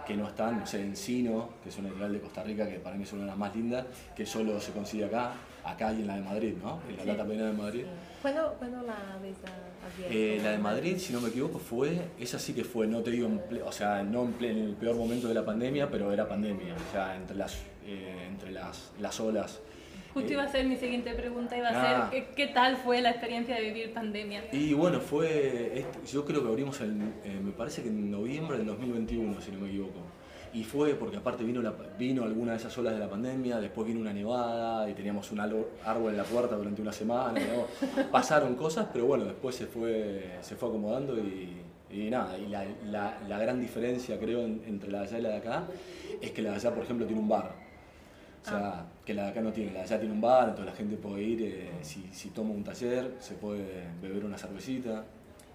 que 0.06 0.14
no 0.14 0.28
están, 0.28 0.60
no 0.60 0.66
sé, 0.66 0.82
Encino, 0.82 1.48
que 1.62 1.70
es 1.70 1.78
una 1.78 1.88
editorial 1.88 2.12
de 2.12 2.20
Costa 2.20 2.42
Rica 2.42 2.68
que 2.68 2.78
para 2.78 2.96
mí 2.96 3.04
es 3.04 3.12
una 3.14 3.22
de 3.22 3.28
las 3.28 3.38
más 3.38 3.56
lindas, 3.56 3.86
que 4.14 4.26
solo 4.26 4.60
se 4.60 4.72
consigue 4.72 5.06
acá, 5.06 5.32
acá 5.64 5.92
y 5.92 6.00
en 6.00 6.06
la 6.06 6.16
de 6.16 6.22
Madrid, 6.22 6.54
¿no? 6.62 6.80
En 6.88 6.96
la 6.96 7.02
Sí. 7.02 7.08
Lata 7.08 7.24
Pena 7.26 7.46
de 7.46 7.52
Madrid. 7.52 7.84
¿Cuándo, 8.20 8.54
cuándo 8.58 8.82
la 8.82 8.94
habéis 9.14 9.36
a- 9.44 9.86
abierto? 9.94 10.14
Eh, 10.14 10.40
la 10.42 10.50
de 10.52 10.58
Madrid, 10.58 10.96
si 10.98 11.12
no 11.12 11.20
me 11.20 11.28
equivoco, 11.28 11.58
fue, 11.58 12.00
esa 12.18 12.38
sí 12.38 12.52
que 12.52 12.64
fue, 12.64 12.86
no 12.86 13.00
te 13.02 13.10
digo, 13.10 13.26
en 13.26 13.40
ple- 13.40 13.62
o 13.64 13.72
sea, 13.72 14.02
no 14.02 14.22
en, 14.24 14.38
ple- 14.38 14.50
en 14.50 14.58
el 14.58 14.74
peor 14.74 14.96
momento 14.96 15.28
de 15.28 15.34
la 15.34 15.44
pandemia, 15.44 15.90
pero 15.90 16.12
era 16.12 16.28
pandemia, 16.28 16.74
o 16.74 16.92
sea, 16.92 17.16
entre 17.16 17.36
las, 17.36 17.58
eh, 17.86 18.26
entre 18.28 18.50
las, 18.52 18.92
las 19.00 19.18
olas. 19.20 19.60
Justo 20.14 20.28
Eh, 20.28 20.32
iba 20.34 20.42
a 20.42 20.48
ser 20.48 20.66
mi 20.66 20.76
siguiente 20.76 21.14
pregunta, 21.14 21.56
iba 21.56 21.68
a 21.70 21.70
Ah. 22.04 22.10
ser 22.10 22.24
¿qué, 22.26 22.34
qué 22.34 22.46
tal 22.52 22.76
fue 22.76 23.00
la 23.00 23.10
experiencia 23.10 23.54
de 23.56 23.62
vivir 23.62 23.94
pandemia? 23.94 24.44
Y 24.52 24.74
bueno, 24.74 25.00
fue, 25.00 25.78
este- 25.78 26.00
yo 26.12 26.24
creo 26.26 26.42
que 26.42 26.48
abrimos, 26.48 26.80
en, 26.82 27.14
eh, 27.24 27.40
me 27.42 27.50
parece 27.52 27.82
que 27.82 27.88
en 27.88 28.10
noviembre 28.10 28.58
del 28.58 28.66
2021, 28.66 29.40
si 29.40 29.50
no 29.52 29.60
me 29.60 29.68
equivoco. 29.68 30.00
Y 30.54 30.64
fue 30.64 30.94
porque 30.94 31.16
aparte 31.16 31.44
vino, 31.44 31.62
la, 31.62 31.72
vino 31.98 32.24
alguna 32.24 32.52
de 32.52 32.58
esas 32.58 32.76
olas 32.76 32.92
de 32.92 32.98
la 33.00 33.08
pandemia, 33.08 33.58
después 33.58 33.86
vino 33.86 34.00
una 34.00 34.12
nevada 34.12 34.88
y 34.90 34.92
teníamos 34.92 35.32
un 35.32 35.40
árbol 35.40 35.66
en 36.10 36.16
la 36.16 36.24
puerta 36.24 36.56
durante 36.56 36.82
una 36.82 36.92
semana. 36.92 37.40
¿no? 37.40 38.02
Pasaron 38.10 38.54
cosas, 38.54 38.86
pero 38.92 39.06
bueno, 39.06 39.24
después 39.24 39.54
se 39.56 39.66
fue, 39.66 40.36
se 40.42 40.54
fue 40.56 40.68
acomodando 40.68 41.16
y, 41.18 41.56
y 41.90 42.10
nada. 42.10 42.36
Y 42.36 42.48
la, 42.48 42.64
la- 42.90 43.18
la 43.26 43.38
gran 43.38 43.60
diferencia, 43.60 44.18
creo, 44.18 44.40
en- 44.42 44.62
entre 44.66 44.90
la 44.90 45.00
de 45.00 45.06
allá 45.06 45.18
y 45.18 45.22
la 45.22 45.28
de 45.30 45.36
acá, 45.38 45.64
es 46.20 46.30
que 46.32 46.42
la 46.42 46.50
de 46.50 46.56
allá, 46.56 46.74
por 46.74 46.84
ejemplo, 46.84 47.06
tiene 47.06 47.20
un 47.22 47.28
bar. 47.28 47.50
O 48.42 48.44
sea, 48.44 48.86
que 49.06 49.14
la 49.14 49.24
de 49.24 49.30
acá 49.30 49.40
no 49.40 49.52
tiene. 49.52 49.70
La 49.72 49.78
de 49.78 49.84
allá 49.84 49.98
tiene 50.00 50.12
un 50.14 50.20
bar, 50.20 50.48
entonces 50.50 50.66
la 50.66 50.76
gente 50.76 50.96
puede 50.96 51.22
ir, 51.22 51.42
eh, 51.42 51.70
si, 51.80 52.08
si 52.12 52.28
toma 52.30 52.50
un 52.50 52.64
taller, 52.64 53.14
se 53.20 53.34
puede 53.36 53.84
beber 54.02 54.24
una 54.24 54.36
cervecita. 54.36 55.04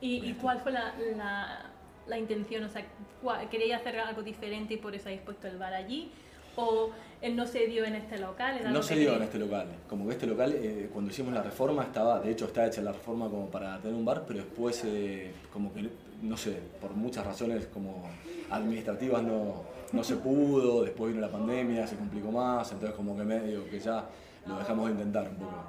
¿Y, 0.02 0.26
y 0.28 0.34
cuál 0.36 0.60
fue 0.60 0.72
la, 0.72 0.94
la, 1.16 1.66
la 2.08 2.18
intención? 2.18 2.64
O 2.64 2.70
sea, 2.70 2.86
¿cuál- 3.22 3.50
¿queréis 3.50 3.74
hacer 3.74 4.00
algo 4.00 4.22
diferente 4.24 4.76
y 4.76 4.78
por 4.78 4.96
eso 4.96 5.06
habéis 5.10 5.22
puesto 5.22 5.48
el 5.48 5.58
bar 5.58 5.74
allí? 5.74 6.12
¿O 6.56 6.90
eh, 7.22 7.32
no 7.32 7.46
se 7.46 7.68
dio 7.68 7.86
en 7.86 7.96
este 7.96 8.18
local? 8.18 8.58
¿Era 8.60 8.72
No 8.72 8.82
se 8.82 8.96
dio 8.96 9.16
en 9.16 9.24
este 9.24 9.38
local. 9.38 9.68
Como 9.88 10.06
que 10.08 10.14
este 10.14 10.26
local, 10.26 10.54
eh, 10.56 10.90
cuando 10.92 11.12
hicimos 11.12 11.34
la 11.34 11.44
reforma, 11.44 11.84
estaba, 11.84 12.20
de 12.20 12.32
hecho 12.32 12.46
está 12.46 12.66
hecha 12.66 12.82
la 12.82 12.92
reforma 12.92 13.30
como 13.30 13.48
para 13.50 13.78
tener 13.80 13.96
un 13.96 14.04
bar, 14.06 14.24
pero 14.28 14.40
después, 14.40 14.84
eh, 14.86 15.32
como 15.54 15.72
que, 15.74 15.88
no 16.22 16.36
sé, 16.36 16.60
por 16.82 16.92
muchas 16.96 17.26
razones 17.26 17.68
como 17.68 18.10
administrativas 18.50 19.22
no, 19.22 19.64
no 19.92 20.04
se 20.04 20.16
pudo, 20.16 20.84
después 20.84 21.12
vino 21.14 21.22
la 21.26 21.32
pandemia, 21.32 21.86
se 21.86 21.96
complicó 21.96 22.32
más, 22.32 22.72
entonces 22.72 22.96
como 22.96 23.16
que 23.16 23.24
medio 23.24 23.70
que 23.70 23.80
ya 23.80 24.06
lo 24.48 24.58
dejamos 24.58 24.86
de 24.88 24.92
intentar 24.94 25.28
un 25.30 25.36
poco. 25.36 25.64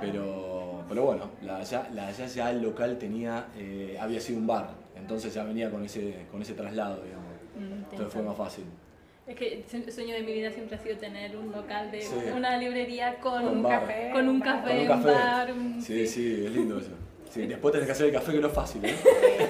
Pero, 0.00 0.82
pero 0.88 1.04
bueno, 1.04 1.30
la 1.42 1.58
allá, 1.58 1.88
la 1.92 2.06
allá 2.08 2.26
ya 2.26 2.50
el 2.50 2.62
local 2.62 2.96
tenía, 2.98 3.48
eh, 3.56 3.98
había 4.00 4.20
sido 4.20 4.38
un 4.38 4.46
bar, 4.46 4.70
entonces 5.10 5.34
ya 5.34 5.42
venía 5.42 5.68
con 5.70 5.84
ese, 5.84 6.24
con 6.30 6.40
ese 6.40 6.54
traslado, 6.54 7.02
digamos. 7.02 7.26
Mm, 7.56 7.82
Entonces 7.90 8.12
fue 8.12 8.22
más 8.22 8.36
fácil. 8.36 8.64
Es 9.26 9.34
que 9.36 9.64
el 9.72 9.92
sueño 9.92 10.14
de 10.14 10.22
mi 10.22 10.32
vida 10.32 10.50
siempre 10.52 10.76
ha 10.76 10.78
sido 10.80 10.96
tener 10.98 11.36
un 11.36 11.50
local 11.52 11.90
de 11.90 12.00
Sí. 12.02 12.14
una 12.34 12.56
librería 12.56 13.16
con, 13.18 13.42
Con 13.44 13.56
un 13.58 13.62
bar. 13.64 13.80
café, 13.80 14.10
con 14.12 14.20
un 14.20 14.26
Con 14.26 14.28
un 14.36 14.40
café, 14.40 14.88
un 14.90 15.02
bar. 15.04 15.52
un- 15.52 15.82
Sí, 15.82 16.06
sí, 16.06 16.44
es 16.46 16.52
lindo 16.52 16.78
eso. 16.78 16.90
Sí, 17.32 17.46
después 17.46 17.70
tenés 17.72 17.86
que 17.86 17.92
hacer 17.92 18.06
el 18.06 18.12
café 18.12 18.32
que 18.32 18.40
no 18.40 18.48
es 18.48 18.52
fácil, 18.52 18.84
¿eh? 18.84 18.94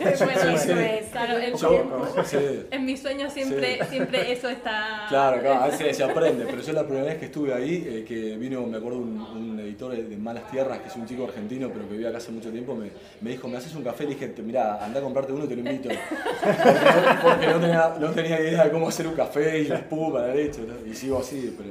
Bueno, 0.00 0.16
Sí, 0.16 0.24
eso 0.54 0.58
sí. 0.58 0.72
es, 0.78 1.06
claro, 1.10 1.38
en, 1.38 1.56
Yo- 1.56 2.24
sí. 2.26 2.36
en 2.70 2.84
mis 2.84 3.00
sueños 3.00 3.32
siempre, 3.32 3.78
Sí. 3.80 3.86
siempre 3.88 4.32
eso 4.32 4.50
está... 4.50 5.06
Claro, 5.08 5.40
claro, 5.40 5.62
a 5.62 5.66
veces 5.68 5.96
se 5.96 6.04
aprende, 6.04 6.44
pero 6.50 6.60
yo 6.60 6.72
la 6.74 6.84
primera 6.84 7.06
vez 7.06 7.16
que 7.18 7.24
estuve 7.26 7.54
ahí, 7.54 7.82
eh, 7.88 8.04
que 8.06 8.36
vino, 8.36 8.66
me 8.66 8.76
acuerdo, 8.76 8.98
un, 8.98 9.18
un 9.20 9.60
editor 9.60 9.96
de 9.96 10.16
Malas 10.18 10.50
Tierras, 10.50 10.78
que 10.80 10.88
es 10.88 10.96
un 10.96 11.06
chico 11.06 11.24
argentino, 11.24 11.70
pero 11.72 11.86
que 11.88 11.92
vivía 11.94 12.10
acá 12.10 12.18
hace 12.18 12.32
mucho 12.32 12.50
tiempo, 12.50 12.74
me, 12.74 12.90
me 13.22 13.30
dijo, 13.30 13.48
¿me 13.48 13.56
haces 13.56 13.74
un 13.74 13.82
café? 13.82 14.04
Le 14.04 14.10
dije, 14.10 14.34
mira, 14.44 14.84
anda 14.84 15.00
a 15.00 15.02
comprarte 15.02 15.32
uno 15.32 15.46
y 15.46 15.48
te 15.48 15.56
lo 15.56 15.60
invito. 15.62 15.88
Porque, 15.88 16.66
no- 17.06 17.22
porque 17.22 17.46
no, 17.46 17.60
tenía, 17.60 17.94
no 17.98 18.10
tenía 18.10 18.40
idea 18.40 18.64
de 18.64 18.70
cómo 18.70 18.88
hacer 18.88 19.06
un 19.06 19.14
café 19.14 19.58
y 19.60 19.64
la 19.68 19.76
espuma, 19.76 20.20
la 20.20 20.34
leche, 20.34 20.60
¿no? 20.66 20.74
y 20.90 20.94
sigo 20.94 21.18
así, 21.18 21.54
pero... 21.56 21.70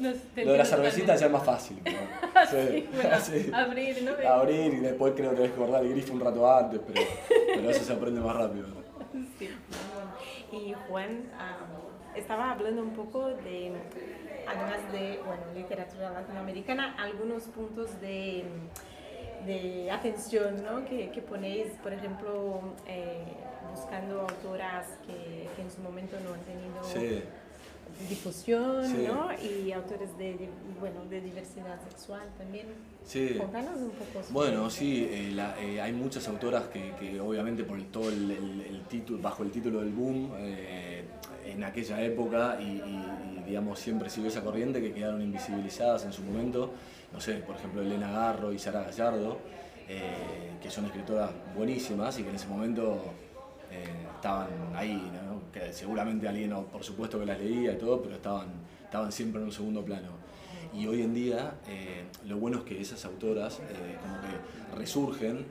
No, 0.00 0.10
Lo 0.44 0.52
de 0.52 0.58
la 0.58 0.64
cervecita 0.64 1.14
ya 1.16 1.26
es 1.26 1.32
más 1.32 1.44
fácil. 1.44 1.80
pero- 1.84 1.98
Sí, 2.50 2.88
bueno, 2.94 3.20
sí. 3.20 3.50
abrir, 3.52 4.02
¿no? 4.02 4.28
Abrir 4.28 4.74
y 4.74 4.80
después 4.80 5.12
creo 5.16 5.30
que 5.30 5.36
tenés 5.36 5.50
que 5.52 5.58
guardar 5.58 5.84
el 5.84 5.90
grifo 5.90 6.12
un 6.14 6.20
rato 6.20 6.50
antes, 6.56 6.80
pero, 6.86 7.00
pero 7.54 7.70
eso 7.70 7.84
se 7.84 7.92
aprende 7.92 8.20
más 8.20 8.36
rápido. 8.36 8.66
Sí. 9.38 9.50
Y 10.52 10.74
Juan 10.88 11.30
ah, 11.38 11.58
estaba 12.16 12.52
hablando 12.52 12.82
un 12.82 12.94
poco 12.94 13.28
de, 13.28 13.72
además 14.46 14.92
de 14.92 15.20
bueno, 15.24 15.42
literatura 15.54 16.10
latinoamericana, 16.10 16.94
algunos 16.98 17.44
puntos 17.44 18.00
de, 18.00 18.44
de 19.46 19.90
atención 19.90 20.62
¿no? 20.64 20.84
que, 20.84 21.10
que 21.10 21.20
ponéis, 21.22 21.68
por 21.82 21.92
ejemplo, 21.92 22.60
eh, 22.86 23.22
buscando 23.74 24.22
autoras 24.22 24.86
que, 25.06 25.48
que 25.54 25.62
en 25.62 25.70
su 25.70 25.80
momento 25.82 26.16
no 26.24 26.34
han 26.34 26.40
tenido 26.40 26.82
Sí. 26.82 27.22
Difusión, 28.08 28.84
Sí. 28.86 29.06
¿no? 29.06 29.28
Y 29.42 29.72
autores 29.72 30.16
de, 30.18 30.48
bueno, 30.80 31.04
de 31.08 31.20
diversidad 31.20 31.78
sexual 31.88 32.22
también. 32.38 32.66
Sí. 33.04 33.34
Contanos 33.38 33.76
un 33.78 33.90
poco. 33.90 34.22
sobre 34.22 34.32
Bueno, 34.32 34.70
sí, 34.70 35.06
eh, 35.10 35.30
la- 35.34 35.58
eh, 35.60 35.80
hay 35.80 35.92
muchas 35.92 36.26
autoras 36.28 36.64
que, 36.68 36.92
que 36.98 37.20
obviamente 37.20 37.64
por 37.64 37.80
todo 37.84 38.08
el, 38.10 38.30
el- 38.30 38.60
el 38.62 38.82
título, 38.82 39.20
bajo 39.22 39.42
el 39.42 39.50
título 39.50 39.80
del 39.80 39.90
boom, 39.90 40.32
eh, 40.38 41.04
en 41.46 41.64
aquella 41.64 42.00
época 42.02 42.58
y, 42.60 42.64
y- 42.64 43.38
y, 43.38 43.42
digamos 43.46 43.78
siempre 43.80 44.08
siguió 44.10 44.28
esa 44.30 44.42
corriente 44.42 44.80
que 44.80 44.92
quedaron 44.92 45.20
invisibilizadas 45.22 46.04
en 46.04 46.12
su 46.12 46.22
momento, 46.22 46.72
no 47.12 47.20
sé, 47.20 47.34
por 47.36 47.56
ejemplo 47.56 47.82
Elena 47.82 48.10
Garro 48.10 48.52
y 48.52 48.58
Sara 48.58 48.82
Gallardo, 48.82 49.38
que 50.62 50.70
son 50.70 50.84
escritoras 50.84 51.30
buenísimas 51.56 52.16
y 52.20 52.22
que 52.22 52.28
en 52.30 52.36
ese 52.36 52.46
momento 52.46 53.02
estaban 54.16 54.48
ahí, 54.74 55.10
¿no? 55.26 55.29
Que 55.52 55.72
seguramente 55.72 56.28
alguien, 56.28 56.52
por 56.72 56.82
supuesto 56.84 57.18
que 57.18 57.26
las 57.26 57.38
leía 57.38 57.72
y 57.72 57.78
todo, 57.78 58.02
pero 58.02 58.16
estaban, 58.16 58.48
estaban 58.84 59.12
siempre 59.12 59.40
en 59.40 59.46
un 59.46 59.52
segundo 59.52 59.84
plano. 59.84 60.08
Y 60.74 60.86
hoy 60.86 61.02
en 61.02 61.12
día 61.14 61.54
eh, 61.68 62.04
lo 62.26 62.38
bueno 62.38 62.58
es 62.58 62.64
que 62.64 62.80
esas 62.80 63.04
autoras 63.04 63.58
eh, 63.58 63.96
como 64.00 64.20
que 64.20 64.78
resurgen 64.78 65.44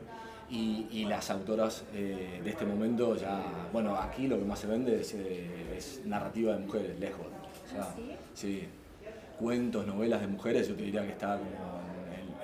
y, 0.50 0.88
y 0.92 1.06
las 1.06 1.30
autoras 1.30 1.84
eh, 1.94 2.42
de 2.44 2.50
este 2.50 2.66
momento 2.66 3.16
ya, 3.16 3.44
bueno, 3.72 3.96
aquí 3.96 4.28
lo 4.28 4.40
que 4.40 4.46
más 4.46 4.60
se 4.60 4.68
vende 4.68 5.02
es, 5.02 5.14
eh, 5.14 5.76
es 5.78 6.02
narrativa 6.06 6.54
de 6.54 6.60
mujeres, 6.60 7.00
lejos. 7.00 7.26
O 7.68 7.72
sea, 7.72 7.84
¿Ah, 7.84 7.94
sí? 7.96 8.12
sí, 8.34 8.68
cuentos, 9.38 9.86
novelas 9.86 10.22
de 10.22 10.28
mujeres, 10.28 10.68
yo 10.68 10.76
te 10.76 10.84
diría 10.84 11.04
que 11.04 11.12
está 11.12 11.38
como 11.38 11.82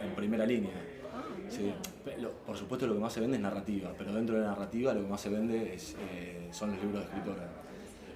en, 0.04 0.08
en 0.08 0.16
primera 0.16 0.46
línea. 0.46 0.74
Sí, 1.50 1.74
lo- 2.20 2.32
por 2.32 2.58
supuesto 2.58 2.88
lo 2.88 2.94
que 2.96 3.00
más 3.00 3.14
se 3.14 3.20
vende 3.22 3.38
es 3.38 3.44
narrativa, 3.44 3.92
pero 3.98 4.14
dentro 4.14 4.36
de 4.36 4.42
la 4.42 4.48
narrativa 4.50 4.94
lo 4.94 5.02
que 5.02 5.08
más 5.08 5.22
se 5.22 5.30
vende 5.30 5.74
es, 5.74 5.96
eh, 6.12 6.48
son 6.52 6.72
los 6.72 6.82
libros 6.82 7.00
de 7.02 7.06
escritora. 7.06 7.48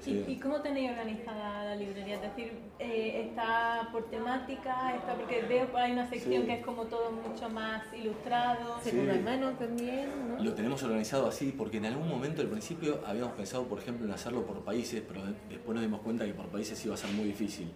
Sí. 0.01 0.23
¿Y, 0.29 0.37
cómo 0.37 0.61
tenéis 0.61 0.91
organizada 0.91 1.65
la 1.65 1.75
librería? 1.75 2.15
Es 2.15 2.21
decir, 2.21 2.53
eh, 2.79 3.25
¿está 3.27 3.89
por 3.91 4.09
temática? 4.09 4.95
¿Está 4.95 5.13
porque 5.15 5.41
veo 5.41 5.67
ahí 5.75 5.91
una 5.91 6.07
sección 6.09 6.43
Sí. 6.43 6.47
que 6.47 6.53
es 6.59 6.65
como 6.65 6.85
todo 6.85 7.11
mucho 7.11 7.49
más 7.49 7.83
ilustrado? 7.93 8.79
Segunda 8.81 9.15
Sí. 9.15 9.19
mano 9.19 9.51
también, 9.59 10.07
¿no? 10.37 10.41
Lo 10.41 10.53
tenemos 10.53 10.81
organizado 10.83 11.27
así 11.27 11.53
porque 11.55 11.77
en 11.77 11.85
algún 11.87 12.07
momento 12.07 12.41
al 12.41 12.47
principio 12.47 13.01
habíamos 13.05 13.33
pensado, 13.33 13.65
por 13.65 13.79
ejemplo, 13.79 14.05
en 14.05 14.13
hacerlo 14.13 14.45
por 14.45 14.61
países, 14.63 15.03
pero 15.05 15.25
de- 15.25 15.33
después 15.49 15.75
nos 15.75 15.81
dimos 15.83 15.99
cuenta 15.99 16.25
que 16.25 16.33
por 16.33 16.45
países 16.47 16.83
iba 16.85 16.93
a 16.93 16.97
ser 16.97 17.11
muy 17.11 17.25
difícil. 17.25 17.69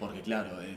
Porque 0.00 0.22
claro, 0.22 0.60
eh, 0.62 0.76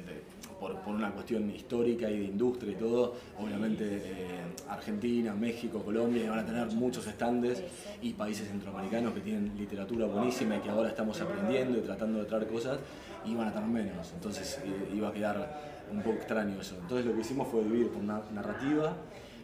por, 0.59 0.75
por 0.81 0.93
una 0.93 1.11
cuestión 1.11 1.49
histórica 1.49 2.09
y 2.11 2.19
de 2.19 2.25
industria 2.25 2.73
y 2.73 2.75
todo, 2.75 3.15
obviamente 3.39 3.83
eh, 3.87 4.41
Argentina, 4.69 5.33
México, 5.33 5.81
Colombia 5.81 6.29
van 6.29 6.39
a 6.39 6.45
tener 6.45 6.67
muchos 6.73 7.07
estandes 7.07 7.63
y 8.01 8.13
países 8.13 8.47
centroamericanos 8.49 9.13
que 9.13 9.21
tienen 9.21 9.57
literatura 9.57 10.05
buenísima 10.07 10.57
y 10.57 10.59
que 10.59 10.69
ahora 10.69 10.89
estamos 10.89 11.19
aprendiendo 11.21 11.77
y 11.77 11.81
tratando 11.81 12.19
de 12.19 12.25
traer 12.25 12.47
cosas, 12.47 12.79
iban 13.25 13.47
a 13.47 13.53
tener 13.53 13.69
menos. 13.69 14.11
Entonces 14.13 14.59
eh, 14.65 14.93
iba 14.93 15.07
a 15.09 15.13
quedar 15.13 15.73
un 15.91 16.01
poco 16.01 16.17
extraño 16.17 16.59
eso. 16.59 16.75
Entonces 16.81 17.05
lo 17.05 17.13
que 17.13 17.21
hicimos 17.21 17.47
fue 17.47 17.63
dividir 17.63 17.89
por 17.89 18.03
na- 18.03 18.21
narrativa, 18.33 18.93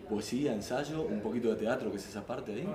poesía, 0.10 0.54
ensayo, 0.54 1.04
un 1.04 1.22
poquito 1.22 1.50
de 1.50 1.56
teatro, 1.56 1.92
que 1.92 1.98
es 1.98 2.08
esa 2.08 2.26
parte 2.26 2.52
ahí, 2.52 2.68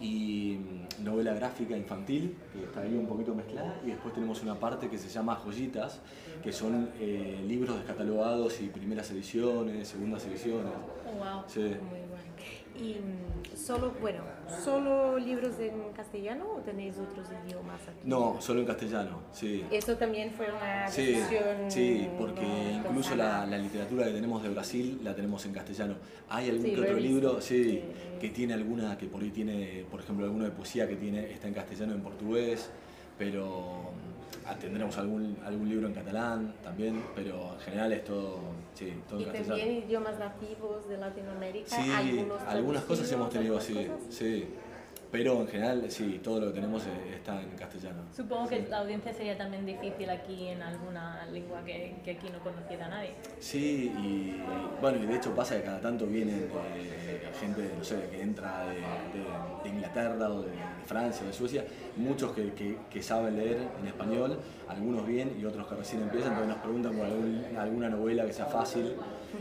y 0.00 0.58
mm, 0.58 1.04
novela 1.04 1.32
gráfica 1.32 1.76
infantil, 1.76 2.36
que 2.52 2.64
está 2.64 2.80
ahí 2.80 2.94
un 2.94 3.06
poquito 3.06 3.34
mezclada, 3.34 3.80
y 3.84 3.90
después 3.90 4.12
tenemos 4.12 4.42
una 4.42 4.56
parte 4.56 4.88
que 4.88 4.98
se 4.98 5.08
llama 5.08 5.36
joyitas, 5.36 6.00
que 6.42 6.52
son 6.52 6.90
eh, 6.98 7.42
libros 7.46 7.76
descatalogados 7.76 8.60
y 8.60 8.66
primeras 8.66 9.10
ediciones, 9.12 9.88
segundas 9.88 10.26
ediciones. 10.26 10.72
Oh, 11.06 11.16
wow. 11.16 11.44
Sí. 11.46 11.60
Muy 11.60 12.00
bueno. 12.10 12.31
Y 12.76 12.94
mm, 12.94 13.56
solo, 13.56 13.92
bueno, 14.00 14.22
solo 14.64 15.18
libros 15.18 15.58
en 15.60 15.92
castellano 15.92 16.44
o 16.56 16.60
tenéis 16.60 16.96
otros 16.98 17.26
idiomas 17.44 17.80
aquí? 17.82 18.00
No, 18.04 18.40
solo 18.40 18.60
en 18.60 18.66
castellano, 18.66 19.20
sí. 19.32 19.64
Eso 19.70 19.96
también 19.96 20.32
fue 20.32 20.46
una 20.50 20.88
Sí, 20.88 21.06
decisión. 21.12 21.70
sí, 21.70 22.08
porque 22.18 22.42
no 22.42 22.88
incluso 22.88 23.14
la, 23.14 23.44
la 23.46 23.58
literatura 23.58 24.06
que 24.06 24.12
tenemos 24.12 24.42
de 24.42 24.48
Brasil 24.48 25.00
la 25.04 25.14
tenemos 25.14 25.44
en 25.46 25.52
castellano. 25.52 25.96
Hay 26.28 26.48
algún 26.50 26.64
Sí, 26.66 26.74
que 26.74 26.80
otro 26.80 26.96
libro, 26.96 27.40
sí, 27.40 27.64
Sí. 27.64 27.82
que 28.20 28.28
tiene 28.30 28.54
alguna, 28.54 28.96
que 28.96 29.06
por 29.06 29.22
ahí 29.22 29.30
tiene, 29.30 29.84
por 29.90 30.00
ejemplo, 30.00 30.24
alguno 30.24 30.44
de 30.44 30.50
poesía 30.50 30.88
que 30.88 30.96
tiene, 30.96 31.30
está 31.30 31.48
en 31.48 31.54
castellano 31.54 31.94
en 31.94 32.00
portugués, 32.02 32.70
pero 33.26 33.92
ah, 34.46 34.56
tendremos 34.60 34.96
algún, 34.98 35.36
algún 35.46 35.68
libro 35.68 35.86
en 35.86 35.94
catalán 35.94 36.52
también, 36.64 37.00
pero 37.14 37.52
en 37.54 37.60
general 37.60 37.92
es 37.92 38.04
todo, 38.04 38.40
sí, 38.74 38.92
todo 39.08 39.20
Y 39.20 39.22
en 39.24 39.28
castellano. 39.30 39.56
también 39.58 39.84
idiomas 39.84 40.18
nativos 40.18 40.88
de 40.88 40.96
Latinoamérica. 40.98 41.68
Sí, 41.76 41.90
algunas 42.48 42.82
cosas 42.84 43.10
hemos 43.12 43.30
tenido 43.30 43.56
así, 43.58 43.74
cosas. 43.74 43.90
sí. 44.10 44.48
Pero 45.12 45.42
en 45.42 45.46
general, 45.46 45.84
sí, 45.90 46.20
todo 46.24 46.40
lo 46.40 46.46
que 46.46 46.54
tenemos 46.54 46.86
eh, 46.86 47.16
está 47.16 47.38
en 47.42 47.50
castellano. 47.50 48.00
Supongo 48.16 48.48
que 48.48 48.62
la 48.66 48.78
audiencia 48.78 49.12
sería 49.12 49.36
también 49.36 49.66
difícil 49.66 50.08
aquí 50.08 50.48
en 50.48 50.62
alguna 50.62 51.26
lengua 51.26 51.62
que, 51.66 51.96
que 52.02 52.12
aquí 52.12 52.30
no 52.30 52.38
conociera 52.38 52.88
nadie. 52.88 53.10
Sí, 53.38 53.92
y 53.98 54.40
bueno, 54.80 54.96
y 55.04 55.06
de 55.06 55.16
hecho 55.16 55.34
pasa 55.34 55.58
que 55.58 55.64
cada 55.64 55.82
tanto 55.82 56.06
viene 56.06 56.32
eh, 56.76 57.28
gente, 57.38 57.70
no 57.76 57.84
sé, 57.84 58.08
que 58.10 58.22
entra 58.22 58.64
de, 58.68 58.76
de- 58.76 59.62
de 59.64 59.68
Inglaterra 59.68 60.30
o 60.30 60.40
de, 60.40 60.48
de 60.82 60.88
Francia 60.88 61.22
o 61.24 61.26
de 61.28 61.32
Suecia, 61.32 61.64
muchos 61.96 62.32
que, 62.32 62.52
que- 62.52 62.76
que 62.90 63.02
saben 63.02 63.36
leer 63.36 63.58
en 63.80 63.86
español, 63.86 64.38
algunos 64.68 65.06
bien 65.06 65.36
y 65.40 65.44
otros 65.44 65.66
que 65.66 65.74
recién 65.74 66.02
empiezan, 66.02 66.32
entonces 66.32 66.54
nos 66.54 66.62
preguntan 66.62 66.96
por 66.96 67.06
algún- 67.06 67.44
alguna 67.58 67.88
novela 67.88 68.24
que 68.26 68.32
sea 68.32 68.46
fácil. 68.46 68.94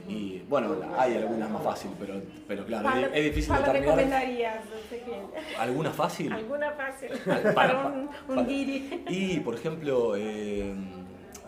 Y 0.08 0.40
bueno, 0.48 0.76
hay 0.98 1.16
algunas 1.16 1.50
más 1.50 1.64
fáciles, 1.64 1.98
pero, 2.00 2.22
pero 2.48 2.66
claro, 2.66 2.90
es, 2.98 3.10
es 3.14 3.24
difícil 3.26 3.54
¿Cuál 3.56 3.74
recomendarías? 3.74 4.64
No 4.66 4.90
sé 4.90 5.04
qué. 5.06 5.56
¿Alguna 5.60 5.92
fácil? 5.92 6.32
¿Alguna 6.32 6.72
fácil? 6.72 7.10
Para- 7.26 7.54
para 7.54 7.88
un, 7.88 8.10
un 8.30 8.48
guiri. 8.48 9.04
Y, 9.10 9.40
por 9.42 9.56
ejemplo, 9.56 10.16
eh, 10.16 10.74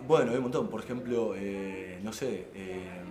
bueno, 0.05 0.31
hay 0.31 0.37
un 0.37 0.43
montón. 0.43 0.67
Por 0.69 0.81
ejemplo, 0.81 1.33
eh, 1.37 1.99
no 2.03 2.11
sé, 2.11 2.47
eh, 2.53 3.01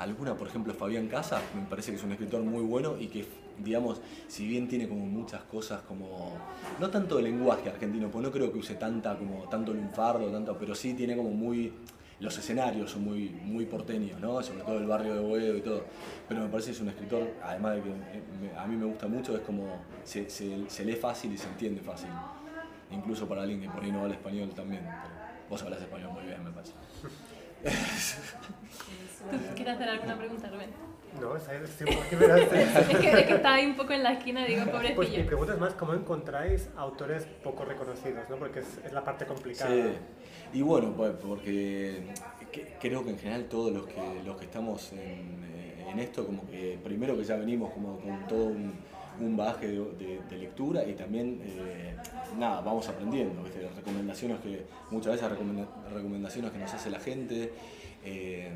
alguna, 0.00 0.34
por 0.34 0.48
ejemplo, 0.48 0.72
Fabián 0.74 1.06
Casas, 1.08 1.42
me 1.54 1.62
parece 1.68 1.90
que 1.92 1.98
es 1.98 2.02
un 2.04 2.12
escritor 2.12 2.42
muy 2.42 2.62
bueno 2.64 2.96
y 2.98 3.06
que, 3.08 3.26
digamos, 3.58 4.00
si 4.28 4.46
bien 4.46 4.66
tiene 4.66 4.88
como 4.88 5.04
muchas 5.06 5.42
cosas 5.42 5.82
como, 5.82 6.32
no 6.80 6.88
tanto 6.90 7.16
de 7.16 7.22
lenguaje 7.22 7.68
argentino, 7.68 8.08
pues 8.10 8.24
no 8.24 8.30
creo 8.32 8.50
que 8.50 8.58
use 8.58 8.74
tanta, 8.76 9.16
como, 9.16 9.44
tanto 9.44 9.72
lunfardo, 9.74 10.30
tanto, 10.30 10.56
pero 10.58 10.74
sí 10.74 10.94
tiene 10.94 11.16
como 11.16 11.30
muy, 11.30 11.72
los 12.20 12.36
escenarios 12.36 12.90
son 12.90 13.04
muy, 13.04 13.28
muy 13.44 13.66
porteños, 13.66 14.18
¿no? 14.20 14.42
Sobre 14.42 14.62
todo 14.62 14.78
el 14.78 14.86
barrio 14.86 15.14
de 15.14 15.20
Boedo 15.20 15.56
y 15.56 15.60
todo. 15.60 15.84
Pero 16.28 16.42
me 16.42 16.48
parece 16.48 16.70
que 16.70 16.76
es 16.76 16.80
un 16.82 16.88
escritor, 16.88 17.34
además 17.42 17.76
de 17.76 17.82
que 17.82 17.88
eh, 17.90 18.52
a 18.58 18.66
mí 18.66 18.76
me 18.76 18.84
gusta 18.86 19.06
mucho, 19.06 19.34
es 19.36 19.42
como, 19.42 19.82
se, 20.04 20.28
se- 20.30 20.68
se 20.68 20.84
lee 20.84 20.96
fácil 20.96 21.32
y 21.32 21.38
se 21.38 21.46
entiende 21.48 21.80
fácil. 21.82 22.10
Incluso 22.90 23.26
para 23.28 23.42
alguien 23.42 23.60
que 23.60 23.68
por 23.68 23.82
ahí 23.84 23.92
no 23.92 24.00
habla 24.02 24.14
español 24.14 24.50
también. 24.54 24.82
pero 25.02 25.14
vos 25.48 25.62
hablas 25.62 25.80
español 25.80 26.10
muy 26.12 26.24
bien, 26.24 26.42
me 26.44 26.50
parece. 26.50 26.72
¿Tú 29.30 29.54
quieres 29.54 29.74
hacer 29.74 29.88
alguna 29.88 30.16
pregunta, 30.16 30.48
Rubén? 30.48 30.70
No, 31.20 31.38
¿sabes? 31.40 31.68
Sí, 31.76 31.84
¿por 31.84 32.04
qué 32.06 32.16
me 32.16 32.26
Es 32.92 32.98
que, 32.98 33.10
es 33.20 33.26
que 33.26 33.34
está 33.34 33.54
ahí 33.54 33.66
un 33.66 33.74
poco 33.76 33.92
en 33.92 34.02
la 34.04 34.12
esquina, 34.12 34.44
digo, 34.44 34.64
Pues 34.70 34.82
mi 34.84 34.94
pobrecillo. 34.94 35.26
pregunta 35.26 35.54
es 35.54 35.58
más, 35.60 35.74
¿cómo 35.74 35.94
encontráis 35.94 36.68
autores 36.76 37.24
poco 37.42 37.64
reconocidos? 37.64 38.28
¿no? 38.30 38.36
Porque 38.36 38.60
es, 38.60 38.78
es 38.84 38.92
la 38.92 39.02
parte 39.04 39.26
complicada. 39.26 39.70
Sí. 39.74 39.82
Y 40.58 40.62
bueno, 40.62 40.92
pues 40.96 41.12
porque 41.20 42.04
que- 42.52 42.76
creo 42.80 43.04
que 43.04 43.10
en 43.10 43.18
general 43.18 43.44
todos 43.46 43.72
los 43.72 43.86
que, 43.86 44.22
los 44.24 44.36
que 44.36 44.44
estamos 44.44 44.92
en, 44.92 44.98
eh, 45.52 45.86
en 45.90 45.98
esto, 45.98 46.24
como 46.26 46.46
que 46.48 46.78
primero 46.82 47.16
que 47.16 47.24
ya 47.24 47.36
venimos 47.36 47.72
como 47.72 47.98
con 47.98 48.26
todo 48.28 48.44
un, 48.46 48.72
un 49.20 49.36
bagaje 49.36 49.66
de, 49.66 49.78
de- 49.78 50.20
de 50.30 50.36
lectura 50.38 50.84
y 50.84 50.94
también, 50.94 51.40
eh, 51.44 51.96
nada, 52.38 52.60
vamos 52.60 52.88
aprendiendo, 52.88 53.42
¿viste? 53.42 53.68
recomendaciones 53.76 54.38
que, 54.40 54.64
muchas 54.92 55.12
veces 55.14 55.28
recomenda- 55.28 55.68
recomendaciones 55.92 56.52
que 56.52 56.58
nos 56.58 56.72
hace 56.72 56.88
la 56.88 57.00
gente. 57.00 57.52
eh, 58.04 58.52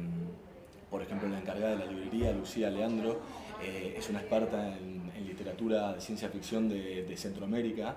por 0.94 1.02
ejemplo, 1.02 1.28
la 1.28 1.40
encargada 1.40 1.72
de 1.72 1.78
la 1.78 1.86
librería, 1.86 2.30
Lucía 2.30 2.70
Leandro, 2.70 3.18
eh, 3.60 3.96
es 3.98 4.08
una 4.10 4.20
experta 4.20 4.78
en, 4.78 5.02
literatura 5.26 5.92
de 5.92 6.00
ciencia 6.00 6.28
ficción 6.28 6.68
de, 6.68 7.12
Centroamérica. 7.16 7.96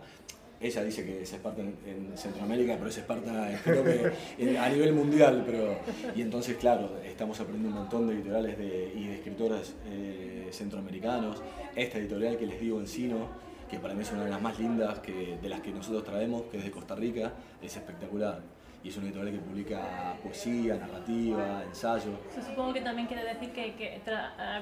Ella 0.60 0.84
dice 0.84 1.06
que 1.06 1.22
es 1.22 1.32
experta 1.32 1.62
en, 1.62 2.18
Centroamérica, 2.18 2.76
pero 2.76 2.90
es 2.90 2.98
experta 2.98 3.52
creo 3.64 3.84
que 3.84 4.58
a 4.58 4.68
nivel 4.70 4.94
mundial. 4.94 5.44
Pero, 5.46 5.78
y 6.16 6.24
entonces, 6.24 6.58
claro, 6.58 6.98
estamos 7.06 7.40
aprendiendo 7.40 7.70
un 7.70 7.84
montón 7.84 8.08
de 8.08 8.16
editoriales 8.16 8.58
y 8.96 9.06
de 9.06 9.16
escritores 9.18 9.76
eh, 9.86 10.48
centroamericanos. 10.50 11.44
Esta 11.76 12.00
editorial 12.00 12.36
que 12.36 12.48
les 12.48 12.60
digo, 12.60 12.80
Encino, 12.80 13.28
que 13.70 13.78
para 13.78 13.94
mí 13.94 14.02
es 14.02 14.12
una 14.12 14.24
de 14.24 14.32
las 14.32 14.42
más 14.42 14.58
lindas 14.58 14.98
que, 15.02 15.38
de 15.40 15.50
las 15.50 15.62
que 15.62 15.70
nosotros 15.70 16.04
traemos, 16.04 16.46
que 16.50 16.58
es 16.58 16.64
de 16.64 16.72
Costa 16.72 16.96
Rica, 16.96 17.32
es 17.62 17.78
espectacular 17.78 18.57
y 18.84 18.90
es 18.90 18.98
una 18.98 19.08
editorial 19.08 19.34
que 19.34 19.42
publica 19.42 20.16
poesía, 20.24 20.76
narrativa, 20.76 21.64
ensayo. 21.64 22.12
supongo 22.48 22.74
que 22.74 22.82
también 22.82 23.08
quiere 23.08 23.24
decir 23.24 23.52
que, 23.52 23.76
que 23.76 24.02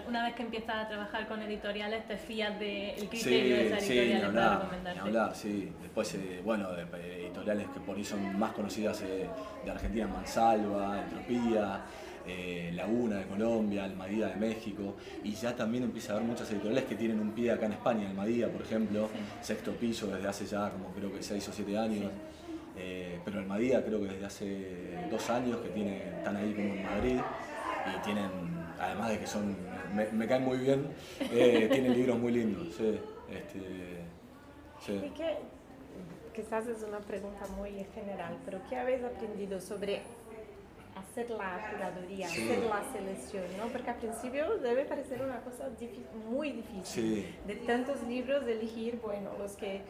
una 0.07 0.25
vez 0.25 0.35
que 0.35 0.43
empiezas 0.43 0.85
a 0.85 0.87
trabajar 0.87 1.27
con 1.27 1.41
editoriales 1.41 2.07
te 2.07 2.17
fías 2.17 2.57
del 2.59 3.09
criterio 3.09 3.55
de 3.55 3.67
esa 3.67 3.77
editorial 3.77 4.21
sí, 4.21 4.35
para 4.35 4.57
recomendarte. 4.57 4.99
hablar, 5.01 5.35
sí. 5.35 5.71
Después, 5.81 6.15
eh, 6.15 6.41
bueno, 6.43 6.71
de, 6.71 6.83
editoriales 7.25 7.67
que 7.69 7.79
por 7.79 7.97
ahí 7.97 8.05
son 8.05 8.37
más 8.39 8.53
conocidas 8.53 9.01
eh, 9.01 9.27
de 9.63 9.71
Argentina, 9.71 10.07
Mansalva, 10.07 11.01
Entropía. 11.01 11.81
Eh, 12.27 12.71
Laguna 12.73 13.17
de 13.17 13.25
Colombia, 13.27 13.83
Almadía 13.83 14.29
de 14.29 14.35
México, 14.37 14.95
y 15.23 15.33
ya 15.33 15.55
también 15.55 15.83
empieza 15.83 16.13
a 16.13 16.15
haber 16.15 16.27
muchas 16.27 16.49
editoriales 16.49 16.85
que 16.85 16.95
tienen 16.95 17.19
un 17.19 17.33
pie 17.33 17.51
acá 17.51 17.67
en 17.67 17.73
España, 17.73 18.09
Almadía, 18.09 18.51
por 18.51 18.63
ejemplo, 18.63 19.09
sexto 19.43 19.73
piso 19.73 20.07
desde 20.07 20.27
hace 20.27 20.47
ya 20.47 20.71
como 20.71 20.89
creo 20.89 21.13
que 21.13 21.21
6 21.21 21.49
o 21.49 21.53
7 21.53 21.77
años. 21.77 22.11
Eh, 22.77 23.19
pero 23.23 23.39
Almadía 23.39 23.83
creo 23.85 24.01
que 24.01 24.07
desde 24.07 24.25
hace 24.25 25.07
dos 25.09 25.29
años 25.29 25.57
que 25.61 25.69
tiene, 25.69 26.09
están 26.09 26.35
ahí 26.35 26.53
como 26.53 26.73
en 26.73 26.83
Madrid 26.83 27.19
y 27.87 28.03
tienen, 28.03 28.29
además 28.79 29.09
de 29.09 29.19
que 29.19 29.27
son, 29.27 29.55
me, 29.93 30.27
caen 30.27 30.43
muy 30.43 30.57
bien, 30.57 30.87
eh, 31.19 31.69
tienen 31.71 31.93
libros 31.93 32.19
muy 32.19 32.31
lindos. 32.31 32.75
Sí, 32.75 32.99
este, 33.29 34.05
qué, 35.15 35.37
quizás 36.33 36.67
es 36.67 36.83
una 36.83 36.99
pregunta 36.99 37.47
muy 37.57 37.71
general, 37.93 38.37
pero 38.43 38.59
¿qué 38.69 38.75
habéis 38.75 39.03
aprendido 39.03 39.59
sobre 39.61 40.01
hacer 40.95 41.29
la 41.29 41.69
curaduría, 41.71 42.27
hacer 42.27 42.59
la 42.63 42.83
selección, 42.91 43.45
¿no? 43.57 43.67
Porque 43.67 43.89
al 43.89 43.97
principio 43.97 44.57
debe 44.57 44.85
parecer 44.85 45.21
una 45.21 45.41
cosa 45.41 45.69
muy 46.29 46.51
difícil. 46.51 47.35
De 47.45 47.55
tantos 47.55 48.01
libros, 48.03 48.43
elegir, 48.47 48.99
bueno, 49.01 49.31
los 49.37 49.53
que 49.53 49.81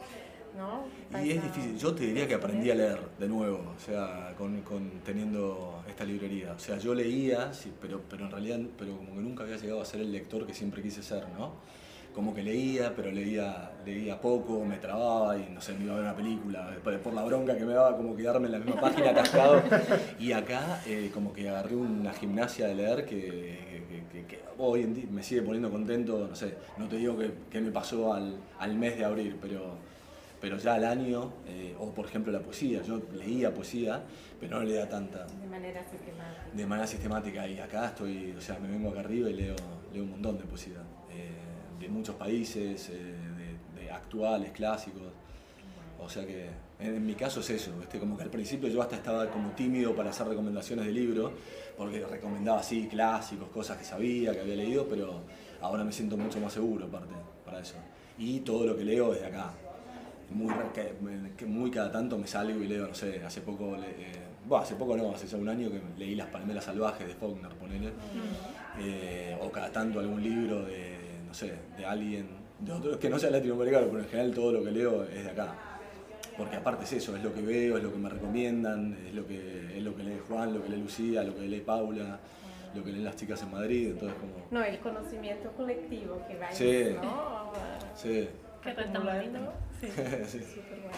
y 1.22 1.30
es 1.30 1.42
difícil, 1.42 1.78
yo 1.78 1.94
te 1.94 2.04
diría 2.04 2.26
que 2.26 2.34
aprendí 2.34 2.70
a 2.70 2.74
leer 2.74 3.00
de 3.18 3.28
nuevo, 3.28 3.74
o 3.76 3.80
sea, 3.80 4.34
con, 4.36 4.62
teniendo 5.04 5.82
esta 5.88 6.04
librería. 6.04 6.52
O 6.52 6.58
sea, 6.58 6.78
yo 6.78 6.94
leía, 6.94 7.52
sí, 7.52 7.72
pero, 7.80 8.00
pero 8.08 8.24
en 8.24 8.30
realidad, 8.30 8.60
pero 8.78 8.96
como 8.96 9.14
que 9.14 9.20
nunca 9.20 9.44
había 9.44 9.56
llegado 9.56 9.80
a 9.80 9.84
ser 9.84 10.00
el 10.00 10.12
lector 10.12 10.46
que 10.46 10.54
siempre 10.54 10.82
quise 10.82 11.02
ser, 11.02 11.28
¿no? 11.38 11.52
Como 12.14 12.34
que 12.34 12.42
leía, 12.42 12.94
pero 12.96 13.10
leía, 13.10 13.72
leía 13.84 14.18
poco, 14.18 14.64
me 14.64 14.78
trababa 14.78 15.36
y 15.36 15.50
no 15.50 15.60
sé, 15.60 15.74
me 15.74 15.84
iba 15.84 15.92
a 15.92 15.96
ver 15.96 16.04
una 16.04 16.16
película, 16.16 16.70
por 17.02 17.12
la 17.12 17.22
bronca 17.22 17.56
que 17.56 17.64
me 17.66 17.74
daba 17.74 17.94
como 17.94 18.16
quedarme 18.16 18.46
en 18.46 18.52
la 18.52 18.58
misma 18.58 18.80
página 18.80 19.10
atascado. 19.10 19.62
Y 20.18 20.32
acá 20.32 20.80
eh, 20.86 21.10
como 21.12 21.34
que 21.34 21.48
agarré 21.48 21.76
una 21.76 22.12
gimnasia 22.14 22.68
de 22.68 22.74
leer 22.74 23.04
que, 23.04 23.76
hoy 24.58 24.82
en 24.82 24.94
día 24.94 25.04
me 25.10 25.22
sigue 25.22 25.42
poniendo 25.42 25.70
contento, 25.70 26.26
no 26.30 26.34
sé, 26.34 26.54
no 26.78 26.88
te 26.88 26.96
digo 26.96 27.18
que, 27.50 27.60
me 27.60 27.70
pasó 27.70 28.14
al, 28.14 28.36
al 28.58 28.74
mes 28.74 28.96
de 28.96 29.04
abril, 29.04 29.36
pero 29.38 29.76
pero 30.46 30.58
ya 30.58 30.74
al 30.74 30.84
año, 30.84 31.32
eh, 31.48 31.74
o 31.76 31.92
por 31.92 32.06
ejemplo 32.06 32.30
la 32.30 32.38
poesía, 32.38 32.80
yo 32.80 33.02
leía 33.12 33.52
poesía, 33.52 34.00
pero 34.38 34.60
no 34.60 34.64
leía 34.64 34.88
tanta. 34.88 35.26
De 35.26 35.46
manera 35.48 35.82
sistemática. 35.90 36.46
De 36.54 36.66
manera 36.66 36.86
sistemática, 36.86 37.48
y 37.48 37.58
acá 37.58 37.86
estoy, 37.86 38.30
o 38.30 38.40
sea, 38.40 38.56
me 38.60 38.68
vengo 38.68 38.90
acá 38.90 39.00
arriba 39.00 39.28
y 39.28 39.32
leo, 39.32 39.56
leo 39.92 40.04
un 40.04 40.10
montón 40.10 40.38
de 40.38 40.44
poesía, 40.44 40.76
eh, 41.10 41.32
de 41.80 41.88
muchos 41.88 42.14
países, 42.14 42.90
eh, 42.90 43.16
de, 43.74 43.90
actuales, 43.90 44.52
clásicos. 44.52 45.02
O 45.98 46.08
sea 46.08 46.24
que 46.24 46.48
en, 46.78 47.04
mi 47.04 47.14
caso 47.14 47.40
es 47.40 47.50
eso, 47.50 47.72
este, 47.82 47.98
como 47.98 48.16
que 48.16 48.22
al 48.22 48.30
principio 48.30 48.68
yo 48.68 48.80
hasta 48.80 48.94
estaba 48.94 49.28
como 49.28 49.50
tímido 49.50 49.96
para 49.96 50.10
hacer 50.10 50.28
recomendaciones 50.28 50.86
de 50.86 50.92
libros, 50.92 51.32
porque 51.76 52.06
recomendaba 52.06 52.60
así 52.60 52.86
clásicos, 52.86 53.48
cosas 53.48 53.78
que 53.78 53.84
sabía, 53.84 54.32
que 54.32 54.42
había 54.42 54.54
leído, 54.54 54.86
pero 54.88 55.22
ahora 55.60 55.82
me 55.82 55.90
siento 55.90 56.16
mucho 56.16 56.38
más 56.38 56.52
seguro 56.52 56.84
aparte 56.86 57.14
para 57.44 57.58
eso. 57.58 57.74
Y 58.16 58.40
todo 58.40 58.64
lo 58.64 58.76
que 58.76 58.84
leo 58.84 59.12
es 59.12 59.20
de 59.20 59.26
acá, 59.26 59.52
muy, 60.30 60.52
que, 61.36 61.46
muy 61.46 61.70
cada 61.70 61.90
tanto 61.90 62.18
me 62.18 62.26
salgo 62.26 62.62
y 62.62 62.68
leo, 62.68 62.86
no 62.86 62.94
sé, 62.94 63.22
hace 63.24 63.40
poco, 63.40 63.76
eh, 63.76 64.12
hace 64.54 64.74
poco 64.74 64.96
no, 64.96 65.12
hace 65.12 65.26
ya 65.26 65.36
un 65.36 65.48
año 65.48 65.70
que 65.70 65.80
leí 65.98 66.14
Las 66.14 66.28
Palmeras 66.28 66.64
Salvajes 66.64 67.06
de 67.06 67.14
Faulkner, 67.14 67.52
ponele, 67.52 67.92
eh, 68.80 69.36
o 69.40 69.50
cada 69.50 69.70
tanto 69.70 70.00
algún 70.00 70.22
libro 70.22 70.64
de, 70.64 70.96
no 71.26 71.34
sé, 71.34 71.54
de 71.76 71.86
alguien, 71.86 72.28
de 72.58 72.72
otro, 72.72 72.98
que 72.98 73.10
no 73.10 73.18
sea 73.18 73.30
latinoamericano, 73.30 73.86
pero 73.86 74.00
en 74.00 74.08
general 74.08 74.34
todo 74.34 74.52
lo 74.52 74.64
que 74.64 74.70
leo 74.70 75.04
es 75.04 75.24
de 75.24 75.30
acá. 75.30 75.54
Porque 76.36 76.56
aparte 76.56 76.84
es 76.84 76.92
eso, 76.92 77.16
es 77.16 77.22
lo 77.22 77.32
que 77.32 77.40
veo, 77.40 77.78
es 77.78 77.82
lo 77.82 77.90
que 77.90 77.98
me 77.98 78.10
recomiendan, 78.10 78.94
es 79.06 79.14
lo 79.14 79.26
que, 79.26 79.78
es 79.78 79.82
lo 79.82 79.96
que 79.96 80.02
lee 80.02 80.20
Juan, 80.28 80.52
lo 80.52 80.62
que 80.62 80.68
lee 80.68 80.82
Lucía, 80.82 81.22
lo 81.22 81.34
que 81.34 81.42
lee 81.42 81.60
Paula, 81.60 82.18
lo 82.74 82.84
que 82.84 82.92
leen 82.92 83.04
las 83.04 83.16
chicas 83.16 83.42
en 83.42 83.52
Madrid, 83.52 83.88
entonces 83.92 84.18
como... 84.18 84.32
No, 84.50 84.62
el 84.62 84.78
conocimiento 84.80 85.50
colectivo 85.52 86.20
que 86.28 86.36
va 86.36 86.52
sí, 86.52 86.94
¿no? 87.02 87.52
Sí. 87.94 88.28
Que 88.62 88.74
Sí, 90.26 90.38
sí. 90.38 90.54
Súper 90.54 90.80
guay. 90.80 90.94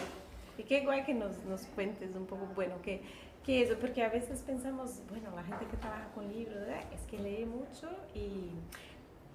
Y 0.57 0.63
qué 0.63 0.81
guay 0.81 1.03
que 1.03 1.13
nos, 1.13 1.37
nos 1.45 1.61
cuentes 1.67 2.15
un 2.15 2.25
poco, 2.25 2.47
bueno, 2.55 2.75
qué, 2.83 3.01
qué 3.45 3.61
es, 3.63 3.73
porque 3.75 4.03
a 4.03 4.09
veces 4.09 4.41
pensamos, 4.41 5.01
bueno, 5.09 5.31
la 5.35 5.43
gente 5.43 5.65
que 5.65 5.77
trabaja 5.77 6.09
con 6.13 6.31
libros, 6.31 6.67
es 6.93 7.01
que 7.09 7.17
lee 7.17 7.45
mucho 7.45 7.89
y 8.13 8.51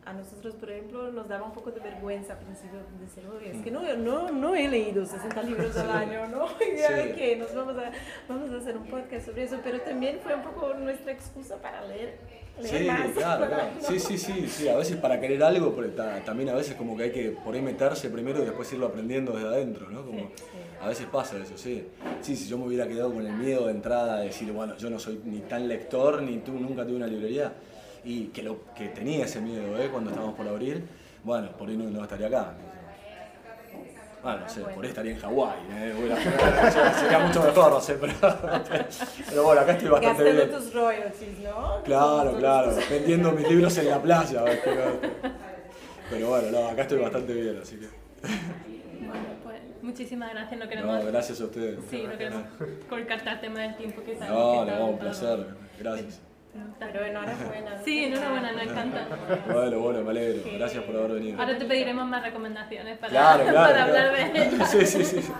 a 0.06 0.12
nosotros, 0.12 0.54
por 0.56 0.70
ejemplo, 0.70 1.10
nos 1.12 1.28
daba 1.28 1.46
un 1.46 1.52
poco 1.52 1.70
de 1.70 1.80
vergüenza 1.80 2.34
al 2.34 2.40
principio 2.40 2.78
de 2.78 3.04
decir, 3.04 3.24
oye, 3.26 3.56
es 3.56 3.62
que 3.62 3.70
no, 3.70 3.80
no, 3.96 4.30
no 4.30 4.54
he 4.54 4.68
leído 4.68 5.06
60 5.06 5.42
libros 5.44 5.76
al 5.76 5.90
año, 6.02 6.28
¿no? 6.28 6.44
Y 6.60 6.76
sí. 6.76 7.12
que 7.16 7.36
nos 7.36 7.54
vamos 7.54 7.76
a, 7.78 7.90
vamos 8.28 8.50
a 8.50 8.56
hacer 8.58 8.76
un 8.76 8.86
podcast 8.86 9.26
sobre 9.26 9.44
eso, 9.44 9.58
pero 9.64 9.80
también 9.80 10.20
fue 10.22 10.34
un 10.34 10.42
poco 10.42 10.74
nuestra 10.74 11.12
excusa 11.12 11.56
para 11.56 11.86
leer. 11.86 12.18
Sí, 12.62 12.86
claro, 13.14 13.46
claro. 13.46 13.68
Sí, 13.80 13.98
sí, 13.98 14.18
sí, 14.18 14.46
sí, 14.48 14.68
a 14.68 14.76
veces 14.76 14.96
para 14.96 15.20
querer 15.20 15.42
algo, 15.42 15.74
también 16.24 16.48
a 16.50 16.54
veces 16.54 16.74
como 16.76 16.96
que 16.96 17.04
hay 17.04 17.10
que 17.10 17.30
por 17.30 17.54
ahí 17.54 17.62
meterse 17.62 18.10
primero 18.10 18.42
y 18.42 18.44
después 18.44 18.72
irlo 18.72 18.86
aprendiendo 18.86 19.32
desde 19.32 19.48
adentro, 19.48 19.90
¿no? 19.90 20.04
Como, 20.04 20.30
A 20.80 20.88
veces 20.88 21.06
pasa 21.06 21.36
eso, 21.38 21.56
sí. 21.56 21.86
Sí, 22.20 22.36
si 22.36 22.48
yo 22.48 22.58
me 22.58 22.66
hubiera 22.66 22.86
quedado 22.86 23.12
con 23.12 23.26
el 23.26 23.32
miedo 23.32 23.66
de 23.66 23.72
entrada 23.72 24.20
de 24.20 24.26
decir, 24.26 24.50
bueno, 24.52 24.76
yo 24.76 24.90
no 24.90 24.98
soy 24.98 25.20
ni 25.24 25.40
tan 25.40 25.66
lector, 25.66 26.22
ni 26.22 26.38
tú 26.38 26.52
nunca 26.52 26.84
tuve 26.84 26.96
una 26.96 27.06
librería, 27.06 27.52
y 28.04 28.26
que, 28.26 28.42
lo, 28.42 28.58
que 28.74 28.88
tenía 28.88 29.24
ese 29.24 29.40
miedo 29.40 29.78
¿eh? 29.78 29.88
cuando 29.90 30.10
estábamos 30.10 30.36
por 30.36 30.46
abrir, 30.46 30.84
bueno, 31.24 31.50
por 31.56 31.68
ahí 31.68 31.76
no, 31.76 32.02
estaría 32.02 32.26
acá. 32.26 32.54
Bueno, 34.24 34.40
no 34.40 34.48
sé, 34.48 34.60
por 34.62 34.82
ahí 34.82 34.88
estaría 34.88 35.12
en 35.12 35.18
Hawái, 35.18 35.58
¿eh? 35.70 35.92
sería 36.98 37.18
mucho 37.18 37.42
mejor, 37.42 37.72
no 37.72 37.80
sé, 37.80 37.98
pero, 38.00 38.14
pero 39.28 39.44
bueno, 39.44 39.60
acá 39.60 39.72
estoy 39.72 39.88
bastante 39.90 40.24
Gastando 40.24 40.46
bien. 40.46 40.64
tus 40.64 40.72
royalties, 40.74 41.38
¿no? 41.40 41.82
Claro, 41.84 42.38
claro, 42.38 42.74
vendiendo 42.88 43.32
mis 43.32 43.46
libros 43.46 43.76
en 43.76 43.90
la 43.90 44.00
playa, 44.00 44.42
pero, 46.10 46.28
bueno, 46.28 46.50
no, 46.50 46.68
acá 46.68 46.82
estoy 46.82 47.00
bastante 47.00 47.34
bien, 47.34 47.58
así 47.60 47.76
que... 47.76 47.88
Bueno, 49.00 49.24
pues 49.42 49.60
muchísimas 49.82 50.30
gracias, 50.32 50.58
no 50.58 50.68
queremos... 50.70 51.04
No, 51.04 51.10
gracias 51.10 51.40
a 51.42 51.44
ustedes. 51.44 51.78
Sí, 51.90 52.04
no 52.08 52.16
queremos 52.16 52.44
colcartarte 52.88 53.50
más 53.50 53.68
el 53.68 53.76
tiempo 53.76 54.02
que 54.04 54.16
sabemos. 54.16 54.66
No, 54.66 54.74
no, 54.74 54.86
un 54.86 54.98
placer, 54.98 55.46
gracias. 55.78 56.22
Pero 56.78 57.04
enhorabuena. 57.04 57.82
Sí, 57.84 58.04
enhorabuena, 58.04 58.52
nos 58.52 58.62
encanta. 58.62 59.06
Bueno, 59.52 59.78
bueno, 59.80 60.02
me 60.02 60.10
alegro. 60.10 60.50
Gracias 60.56 60.84
por 60.84 60.96
haber 60.96 61.12
venido. 61.12 61.40
Ahora 61.40 61.58
te 61.58 61.64
pediremos 61.64 62.06
más 62.06 62.22
recomendaciones 62.22 62.98
para, 62.98 63.12
para 63.52 63.84
hablar 63.84 64.12
de 64.12 64.46
ella. 64.46 64.66
Sí, 64.66 64.86
sí, 64.86 65.04
sí. 65.04 65.32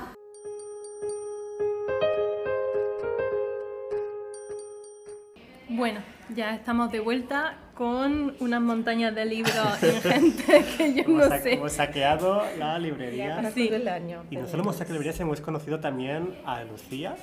Bueno, 5.68 6.00
ya 6.34 6.54
estamos 6.54 6.92
de 6.92 7.00
vuelta 7.00 7.58
con 7.74 8.36
unas 8.38 8.60
montañas 8.60 9.14
de 9.14 9.24
libros 9.24 9.82
ingentes 9.82 10.64
que 10.76 10.94
yo 10.94 11.08
no 11.08 11.28
sé. 11.40 11.54
Hemos 11.54 11.72
saqueado 11.72 12.44
la 12.58 12.78
librería. 12.78 13.50
Sí. 13.52 13.68
el 13.68 13.88
año. 13.88 14.24
Y 14.30 14.36
no 14.36 14.46
solo 14.46 14.62
hemos 14.62 14.76
saqueado 14.76 14.94
la 14.94 15.00
librería, 15.02 15.22
hemos 15.22 15.40
conocido 15.40 15.80
también 15.80 16.34
a 16.46 16.62
Lucía, 16.64 17.16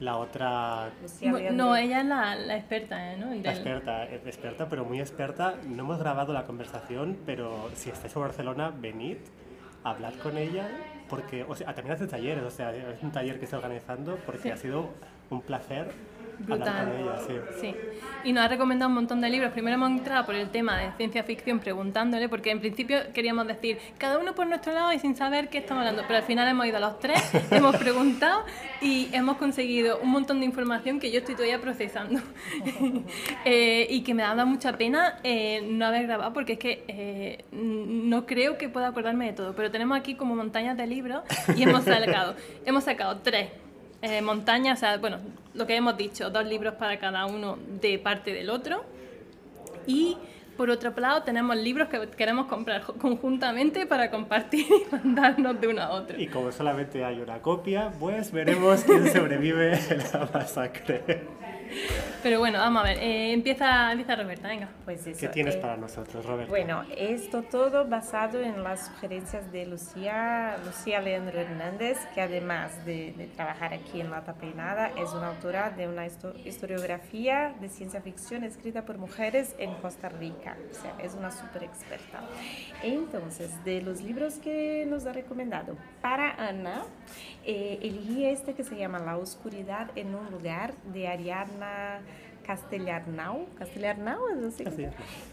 la 0.00 0.16
otra... 0.16 0.90
No, 1.52 1.76
ella 1.76 2.00
es 2.00 2.06
la, 2.06 2.34
la 2.34 2.56
experta, 2.56 3.12
¿eh? 3.12 3.16
¿no? 3.16 3.34
La 3.34 3.52
experta, 3.52 4.04
experta, 4.04 4.68
pero 4.68 4.84
muy 4.84 5.00
experta. 5.00 5.54
No 5.66 5.84
hemos 5.84 5.98
grabado 5.98 6.32
la 6.32 6.44
conversación, 6.44 7.18
pero 7.24 7.70
si 7.74 7.90
estáis 7.90 8.14
en 8.14 8.22
Barcelona, 8.22 8.72
venid, 8.76 9.18
hablad 9.84 10.14
con 10.22 10.36
ella, 10.36 10.68
porque 11.08 11.44
o 11.44 11.54
sea, 11.54 11.74
también 11.74 11.94
hace 11.94 12.06
talleres, 12.06 12.44
o 12.44 12.50
sea, 12.50 12.74
es 12.74 13.02
un 13.02 13.12
taller 13.12 13.38
que 13.38 13.44
está 13.44 13.56
organizando, 13.56 14.18
porque 14.26 14.52
ha 14.52 14.56
sido 14.56 14.90
un 15.30 15.40
placer 15.40 15.92
brutal. 16.38 16.88
con 16.88 16.96
ella, 16.96 17.18
sí. 17.26 17.34
Sí. 17.60 17.74
Y 18.24 18.32
nos 18.32 18.44
ha 18.44 18.48
recomendado 18.48 18.88
un 18.88 18.94
montón 18.94 19.20
de 19.20 19.30
libros. 19.30 19.52
Primero 19.52 19.76
hemos 19.76 19.90
entrado 19.90 20.26
por 20.26 20.34
el 20.34 20.50
tema 20.50 20.78
de 20.78 20.90
ciencia 20.96 21.22
ficción 21.22 21.60
preguntándole, 21.60 22.28
porque 22.28 22.50
en 22.50 22.60
principio 22.60 22.98
queríamos 23.14 23.46
decir 23.46 23.78
cada 23.98 24.18
uno 24.18 24.34
por 24.34 24.46
nuestro 24.46 24.72
lado 24.72 24.92
y 24.92 24.98
sin 24.98 25.14
saber 25.14 25.48
qué 25.48 25.58
estamos 25.58 25.82
hablando. 25.82 26.02
Pero 26.06 26.18
al 26.18 26.24
final 26.24 26.48
hemos 26.48 26.66
ido 26.66 26.78
a 26.78 26.80
los 26.80 26.98
tres, 26.98 27.22
hemos 27.50 27.76
preguntado 27.76 28.44
y 28.80 29.08
hemos 29.12 29.36
conseguido 29.36 29.98
un 30.00 30.10
montón 30.10 30.40
de 30.40 30.46
información 30.46 30.98
que 30.98 31.10
yo 31.12 31.20
estoy 31.20 31.34
todavía 31.34 31.60
procesando. 31.60 32.20
Eh, 33.44 33.86
y 33.90 34.02
que 34.02 34.12
me 34.12 34.22
ha 34.22 34.34
dado 34.34 34.46
mucha 34.46 34.76
pena 34.76 35.18
eh, 35.22 35.64
no 35.68 35.86
haber 35.86 36.06
grabado, 36.06 36.32
porque 36.32 36.54
es 36.54 36.58
que 36.58 36.84
eh, 36.88 37.44
no 37.52 38.26
creo 38.26 38.58
que 38.58 38.68
pueda 38.68 38.88
acordarme 38.88 39.26
de 39.26 39.32
todo. 39.32 39.54
Pero 39.54 39.70
tenemos 39.70 39.96
aquí 39.96 40.14
como 40.14 40.34
montañas 40.34 40.76
de 40.76 40.86
libros 40.86 41.22
y 41.54 41.62
hemos 41.62 41.84
sacado, 41.84 42.34
hemos 42.64 42.84
sacado 42.84 43.18
tres 43.18 43.50
eh, 44.10 44.22
montañas, 44.22 44.78
o 44.78 44.80
sea, 44.80 44.98
bueno, 44.98 45.18
lo 45.54 45.66
que 45.66 45.76
hemos 45.76 45.96
dicho, 45.96 46.30
dos 46.30 46.44
libros 46.46 46.74
para 46.74 46.98
cada 46.98 47.26
uno 47.26 47.58
de 47.80 47.98
parte 47.98 48.32
del 48.32 48.50
otro. 48.50 48.84
Y 49.86 50.16
por 50.56 50.70
otro 50.70 50.92
lado 50.96 51.22
tenemos 51.22 51.56
libros 51.56 51.88
que 51.88 52.08
queremos 52.16 52.46
comprar 52.46 52.82
conjuntamente 52.82 53.86
para 53.86 54.10
compartir 54.10 54.66
y 54.66 54.86
mandarnos 54.94 55.60
de 55.60 55.68
uno 55.68 55.82
a 55.82 55.90
otro. 55.90 56.20
Y 56.20 56.26
como 56.28 56.50
solamente 56.50 57.04
hay 57.04 57.20
una 57.20 57.40
copia, 57.40 57.92
pues 57.98 58.32
veremos 58.32 58.82
quién 58.84 59.12
sobrevive 59.12 59.78
la 60.12 60.28
masacre. 60.32 61.24
Pero 62.26 62.40
bueno, 62.40 62.58
vamos 62.58 62.82
a 62.82 62.86
ver, 62.88 62.98
eh, 62.98 63.32
empieza, 63.32 63.92
empieza 63.92 64.16
Roberta, 64.16 64.48
venga. 64.48 64.68
Pues 64.84 65.06
eso. 65.06 65.20
¿Qué 65.20 65.28
tienes 65.28 65.54
eh, 65.54 65.58
para 65.58 65.76
nosotros, 65.76 66.26
Roberto? 66.26 66.50
Bueno, 66.50 66.82
esto 66.96 67.44
todo 67.44 67.86
basado 67.86 68.40
en 68.40 68.64
las 68.64 68.86
sugerencias 68.86 69.52
de 69.52 69.64
Lucía, 69.64 70.56
Lucía 70.64 71.00
Leandro 71.00 71.38
Hernández, 71.38 71.98
que 72.16 72.22
además 72.22 72.84
de, 72.84 73.12
de 73.16 73.28
trabajar 73.28 73.72
aquí 73.74 74.00
en 74.00 74.10
La 74.10 74.24
Tapeinada, 74.24 74.88
es 74.98 75.12
una 75.12 75.28
autora 75.28 75.70
de 75.70 75.86
una 75.86 76.04
histo- 76.04 76.34
historiografía 76.44 77.54
de 77.60 77.68
ciencia 77.68 78.00
ficción 78.00 78.42
escrita 78.42 78.84
por 78.84 78.98
mujeres 78.98 79.54
en 79.60 79.72
Costa 79.74 80.08
Rica. 80.08 80.56
O 80.68 80.74
sea, 80.74 80.94
es 81.00 81.14
una 81.14 81.30
súper 81.30 81.62
experta. 81.62 82.22
Entonces, 82.82 83.62
de 83.64 83.82
los 83.82 84.00
libros 84.00 84.34
que 84.40 84.84
nos 84.88 85.06
ha 85.06 85.12
recomendado 85.12 85.76
para 86.02 86.32
Ana, 86.32 86.82
eh, 87.44 87.78
elegí 87.82 88.26
este 88.26 88.54
que 88.54 88.64
se 88.64 88.76
llama 88.76 88.98
La 88.98 89.16
oscuridad 89.16 89.90
en 89.94 90.12
un 90.12 90.28
lugar 90.32 90.74
de 90.92 91.06
Ariadna 91.06 92.00
Castellarnau. 92.46 93.46
Castellarnau, 93.58 94.20
es. 94.46 94.60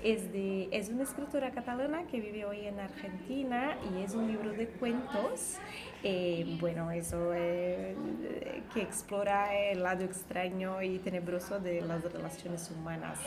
Es, 0.03 0.31
de, 0.33 0.67
es 0.71 0.89
una 0.89 1.03
escritora 1.03 1.51
catalana 1.51 2.03
que 2.07 2.19
vive 2.19 2.45
hoy 2.45 2.65
en 2.65 2.79
Argentina 2.79 3.75
y 3.93 4.01
es 4.03 4.15
un 4.15 4.27
libro 4.27 4.51
de 4.51 4.67
cuentos. 4.67 5.57
eh, 6.03 6.57
bueno, 6.59 6.91
eso 6.91 7.31
eh, 7.33 7.95
que 8.73 8.81
explora 8.81 9.55
el 9.55 9.83
lado 9.83 10.03
extraño 10.03 10.81
y 10.81 10.99
tenebroso 10.99 11.59
de 11.59 11.81
las 11.81 12.03
relaciones 12.11 12.69
humanas, 12.71 13.19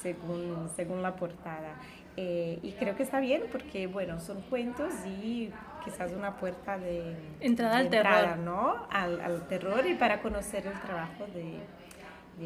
según, 0.00 0.68
según 0.76 1.02
la 1.02 1.16
portada. 1.16 1.74
Eh, 2.16 2.58
y 2.62 2.72
creo 2.72 2.96
que 2.96 3.02
está 3.04 3.20
bien 3.20 3.44
porque, 3.50 3.86
bueno, 3.86 4.20
son 4.20 4.42
cuentos 4.42 4.92
y 5.06 5.50
quizás 5.84 6.12
una 6.12 6.36
puerta 6.36 6.76
de 6.78 7.16
Entrada 7.40 7.76
de 7.76 7.80
al 7.80 7.88
terror. 7.90 8.12
entrada, 8.12 8.36
¿no? 8.36 8.86
Al, 8.90 9.20
al 9.20 9.46
terror 9.48 9.86
y 9.86 9.94
para 9.94 10.20
conocer 10.20 10.66
el 10.66 10.78
trabajo 10.80 11.26
de, 11.32 11.58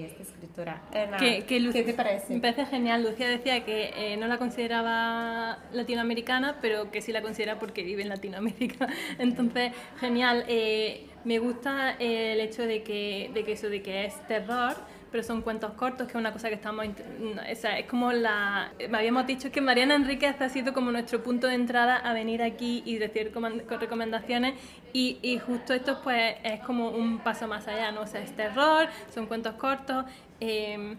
de 0.01 0.07
esta 0.07 0.23
escritora. 0.23 0.83
Ana, 0.93 1.17
Que, 1.19 1.45
que 1.45 1.61
Lu- 1.61 1.73
¿Qué 1.73 1.83
te 1.83 1.95
parece? 1.95 2.35
Me 2.35 2.41
parece 2.41 2.67
genial. 2.67 3.03
Lucía 3.03 3.29
decía 3.29 3.65
que 3.65 3.93
eh, 3.97 4.17
no 4.17 4.27
la 4.27 4.39
consideraba 4.39 5.59
latinoamericana, 5.73 6.59
pero 6.61 6.91
que 6.91 7.01
sí 7.01 7.13
la 7.13 7.23
considera 7.23 7.59
porque 7.59 7.83
vive 7.83 8.03
en 8.03 8.09
Latinoamérica. 8.09 8.89
Entonces, 9.19 9.73
genial. 10.01 10.45
Eh, 10.49 11.07
me 11.25 11.39
gusta 11.39 11.93
el 11.99 12.41
hecho 12.41 12.63
de 12.67 12.83
que, 12.83 13.31
de 13.33 13.45
que 13.45 13.53
eso, 13.53 13.69
de 13.71 13.81
que 13.83 14.05
es 14.05 14.27
terror, 14.27 14.75
pero 15.15 15.23
son 15.23 15.43
cuentos 15.43 15.75
cortos, 15.75 16.09
que 16.09 16.15
es 16.15 16.17
una 16.17 16.33
cosa 16.33 16.49
que 16.49 16.57
estamos... 16.57 16.87
O 16.89 17.55
sea, 17.55 17.79
es 17.79 17.87
como 17.87 18.13
la... 18.13 18.73
Me 18.91 18.99
habíamos 18.99 19.29
dicho 19.29 19.53
que 19.53 19.61
Mariana 19.61 19.95
Enríquez 19.95 20.41
ha 20.41 20.49
sido 20.49 20.75
como 20.75 20.91
nuestro 20.91 21.23
punto 21.23 21.47
de 21.47 21.55
entrada 21.55 21.95
a 21.99 22.13
venir 22.13 22.43
aquí 22.43 22.83
y 22.85 22.99
con 23.31 23.63
recomendaciones 23.79 24.55
y, 24.93 25.21
y 25.23 25.39
justo 25.39 25.73
esto 25.73 26.01
pues 26.03 26.35
es 26.43 26.59
como 26.63 26.89
un 26.89 27.21
paso 27.21 27.47
más 27.47 27.69
allá, 27.69 27.93
¿no? 27.93 28.01
O 28.01 28.07
sea, 28.09 28.23
es 28.23 28.35
terror, 28.35 28.89
son 29.15 29.27
cuentos 29.27 29.55
cortos, 29.55 30.05
eh, 30.41 30.97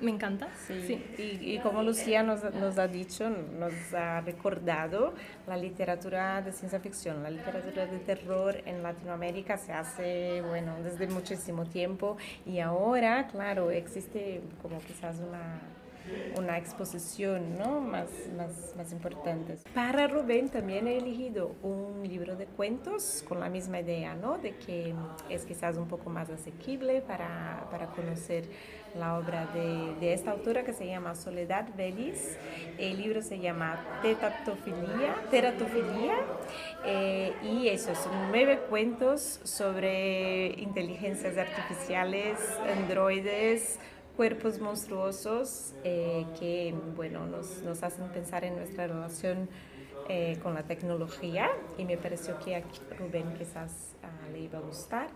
me 0.00 0.10
encanta. 0.10 0.48
Sí, 0.66 1.04
Y, 1.18 1.54
y 1.54 1.58
como 1.60 1.82
Lucía 1.82 2.22
nos, 2.22 2.42
nos 2.54 2.78
ha 2.78 2.88
dicho, 2.88 3.28
nos 3.30 3.72
ha 3.94 4.20
recordado, 4.20 5.14
la 5.46 5.56
literatura 5.56 6.40
de 6.42 6.52
ciencia 6.52 6.80
ficción, 6.80 7.22
la 7.22 7.30
literatura 7.30 7.86
de 7.86 7.98
terror 7.98 8.62
en 8.66 8.82
Latinoamérica 8.82 9.56
se 9.56 9.72
hace, 9.72 10.42
bueno, 10.42 10.76
desde 10.82 11.06
muchísimo 11.08 11.66
tiempo 11.66 12.16
y 12.46 12.60
ahora, 12.60 13.28
claro, 13.28 13.70
existe 13.70 14.40
como 14.62 14.78
quizás 14.80 15.16
una, 15.18 15.60
una 16.36 16.58
exposición 16.58 17.58
¿no? 17.58 17.80
más, 17.80 18.08
más, 18.36 18.74
más 18.76 18.92
importante. 18.92 19.56
Para 19.74 20.06
Rubén 20.06 20.48
también 20.48 20.86
he 20.86 20.98
elegido 20.98 21.54
un 21.62 22.06
libro 22.06 22.36
de 22.36 22.46
cuentos 22.46 23.24
con 23.28 23.40
la 23.40 23.48
misma 23.48 23.80
idea, 23.80 24.14
¿no? 24.14 24.38
de 24.38 24.56
que 24.56 24.94
es 25.28 25.44
quizás 25.44 25.76
un 25.76 25.88
poco 25.88 26.10
más 26.10 26.30
asequible 26.30 27.00
para, 27.00 27.66
para 27.70 27.86
conocer 27.88 28.44
la 28.98 29.18
obra 29.18 29.46
de, 29.52 29.94
de 30.00 30.14
esta 30.14 30.30
autora 30.30 30.64
que 30.64 30.72
se 30.72 30.86
llama 30.86 31.14
Soledad 31.14 31.68
Vélez. 31.76 32.38
El 32.78 32.98
libro 32.98 33.22
se 33.22 33.38
llama 33.38 34.00
Tetatofilia, 34.02 35.14
Teratofilia 35.30 36.16
eh, 36.84 37.32
y 37.42 37.68
eso, 37.68 37.94
son 37.94 38.30
nueve 38.30 38.60
cuentos 38.68 39.40
sobre 39.44 40.48
inteligencias 40.58 41.36
artificiales, 41.36 42.38
androides, 42.76 43.78
cuerpos 44.18 44.58
monstruosos 44.58 45.74
eh, 45.84 46.26
que 46.40 46.74
bueno, 46.96 47.24
nos, 47.24 47.62
nos 47.62 47.84
hacen 47.84 48.08
pensar 48.08 48.42
en 48.42 48.56
nuestra 48.56 48.88
relación 48.88 49.48
eh, 50.08 50.40
con 50.42 50.54
la 50.54 50.64
tecnología. 50.64 51.48
Y 51.78 51.84
me 51.84 51.96
pareció 51.96 52.36
que 52.40 52.56
a 52.56 52.62
Rubén 52.98 53.32
quizás 53.38 53.87
ah, 54.02 54.28
le 54.32 54.40
iba 54.40 54.58
a 54.58 54.62
gustar. 54.62 55.08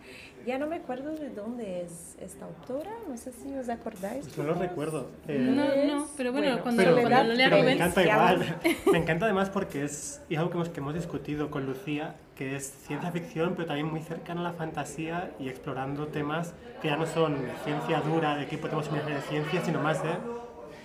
Ya 0.46 0.58
no 0.58 0.66
me 0.66 0.76
acuerdo 0.76 1.12
de 1.12 1.30
dónde 1.30 1.82
es 1.82 2.16
esta 2.20 2.44
autora, 2.46 2.90
no 3.08 3.16
sé 3.16 3.32
si 3.32 3.54
os 3.54 3.68
acordáis. 3.68 4.24
Pues 4.24 4.38
no 4.38 4.44
lo 4.44 4.54
recuerdo. 4.54 5.08
Eh, 5.28 5.38
No, 5.38 5.64
no, 5.86 6.08
pero 6.16 6.32
bueno, 6.32 6.60
cuando, 6.62 6.82
pero, 6.82 7.00
cuando 7.00 7.24
lo 7.24 7.34
lea 7.34 7.48
pero 7.48 7.62
me 7.62 7.62
Rubén... 7.62 7.76
encanta 7.76 8.02
igual. 8.02 8.56
me 8.90 8.98
encanta 8.98 9.24
además 9.26 9.50
porque 9.50 9.84
es, 9.84 10.20
y 10.28 10.36
algo 10.36 10.50
que 10.50 10.56
hemos, 10.56 10.68
que 10.68 10.80
hemos 10.80 10.94
discutido 10.94 11.50
con 11.50 11.66
Lucía, 11.66 12.16
que 12.36 12.56
es 12.56 12.70
ciencia 12.86 13.12
ficción, 13.12 13.54
pero 13.54 13.66
también 13.66 13.88
muy 13.88 14.00
cercana 14.00 14.40
a 14.40 14.44
la 14.44 14.52
fantasía 14.52 15.32
y 15.38 15.48
explorando 15.48 16.08
temas 16.08 16.54
que 16.80 16.88
ya 16.88 16.96
no 16.96 17.06
son 17.06 17.36
ciencia 17.64 18.00
dura, 18.00 18.36
de 18.36 18.46
qué 18.46 18.58
podemos 18.58 18.88
imaginar 18.88 19.22
de 19.22 19.28
ciencia, 19.28 19.64
sino 19.64 19.80
más 19.80 20.02
de 20.02 20.10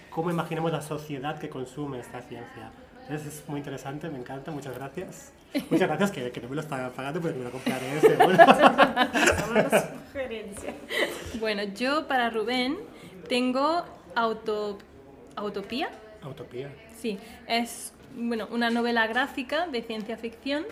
cómo 0.10 0.30
imaginamos 0.30 0.72
la 0.72 0.82
sociedad 0.82 1.40
que 1.40 1.50
consume 1.50 2.00
esta 2.00 2.22
ciencia. 2.22 2.72
Entonces 3.02 3.40
es 3.40 3.50
muy 3.50 3.60
interesante, 3.60 4.10
me 4.10 4.20
encanta, 4.20 4.52
muchas 4.52 4.76
gracias. 4.76 5.32
Muchas 5.70 5.88
gracias, 5.88 6.12
que, 6.12 6.32
que 6.32 6.41
no 6.41 6.50
me 6.50 6.56
lo 6.56 6.62
está 6.62 6.89
pagando, 6.91 7.22
pero 7.22 7.36
me 7.36 7.43
lo 7.43 7.52
compraré 7.52 8.00
seguro. 8.02 8.38
Sugerencia. 10.08 10.74
Bueno, 11.39 11.63
yo 11.63 12.08
para 12.08 12.30
Rubén 12.30 12.78
tengo 13.28 13.86
auto, 14.15 14.78
Autopía. 15.36 15.89
Utopía. 16.28 16.70
Sí, 16.98 17.20
es 17.48 17.93
bueno, 18.15 18.48
una 18.52 18.70
novela 18.70 19.06
gráfica 19.08 19.67
de 19.67 19.82
ciencia 19.84 20.17
ficción 20.17 20.65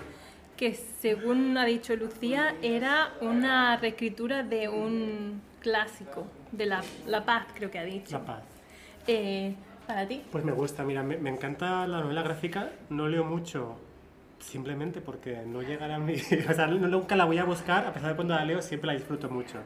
que 0.58 0.74
según 0.74 1.58
ha 1.58 1.66
dicho 1.66 1.96
Lucía 1.96 2.56
era 2.62 3.14
una 3.22 3.78
reescritura 3.78 4.44
de 4.44 4.70
un 4.70 5.42
clásico, 5.60 6.28
de 6.52 6.66
La, 6.66 6.82
La 7.06 7.26
Paz 7.26 7.48
creo 7.54 7.70
que 7.70 7.80
ha 7.80 7.84
dicho. 7.84 8.18
La 8.18 8.26
paz. 8.26 8.44
Eh, 9.08 9.54
para 9.86 10.08
ti. 10.08 10.24
Pues 10.32 10.44
me 10.44 10.52
gusta, 10.52 10.84
mira, 10.84 11.04
me, 11.04 11.18
me 11.18 11.30
encanta 11.30 11.86
la 11.86 12.02
novela 12.02 12.24
gráfica, 12.24 12.72
no 12.90 13.08
leo 13.08 13.24
mucho 13.24 13.78
simplemente 14.50 15.02
porque 15.02 15.42
no 15.46 15.62
llegará 15.62 15.96
a 15.96 16.00
mí, 16.00 16.16
o 16.50 16.54
sea, 16.54 16.68
no- 16.68 16.88
nunca 16.88 17.16
la 17.16 17.26
voy 17.26 17.38
a 17.38 17.44
buscar, 17.46 17.86
a 17.86 17.94
pesar 17.94 18.10
de 18.12 18.16
cuando 18.16 18.36
la 18.36 18.46
leo 18.46 18.62
siempre 18.62 18.88
la 18.88 18.94
disfruto 18.94 19.30
mucho. 19.30 19.60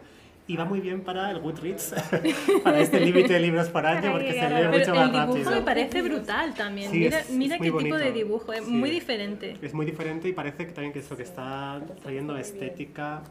Y 0.48 0.58
va 0.58 0.65
muy 0.65 0.80
bien 0.80 1.02
para 1.02 1.30
el 1.30 1.39
Goodreads, 1.42 1.94
para 2.63 2.80
este 2.80 3.00
límite 3.00 3.34
de 3.34 3.39
libros 3.39 3.70
por 3.70 3.86
año, 3.86 4.12
porque 4.12 4.34
se 4.34 4.50
lee 4.50 4.68
mucho 4.80 4.96
más 4.96 5.06
el 5.06 5.12
dibujo 5.12 5.28
rápido. 5.36 5.52
me 5.52 5.62
parece 5.62 6.02
brutal 6.02 6.54
también. 6.56 6.89
Sí, 6.92 6.98
mira 7.00 7.20
es- 7.20 7.30
mira 7.30 7.56
es 7.58 7.62
qué 7.62 7.72
muy 7.72 7.84
tipo 7.84 7.96
de 7.98 8.12
dibujo, 8.12 8.54
es 8.54 8.65
Sí. 8.65 8.72
muy 8.72 8.89
diferente. 8.89 9.58
Es 9.62 9.74
muy 9.76 9.86
diferente 9.86 10.28
y 10.28 10.34
parece 10.34 10.65
que 10.65 10.72
también 10.74 10.92
que 10.92 11.00
eso 11.00 11.15
que 11.15 11.22
está 11.24 11.80
trayendo 12.02 12.36
estética. 12.36 13.22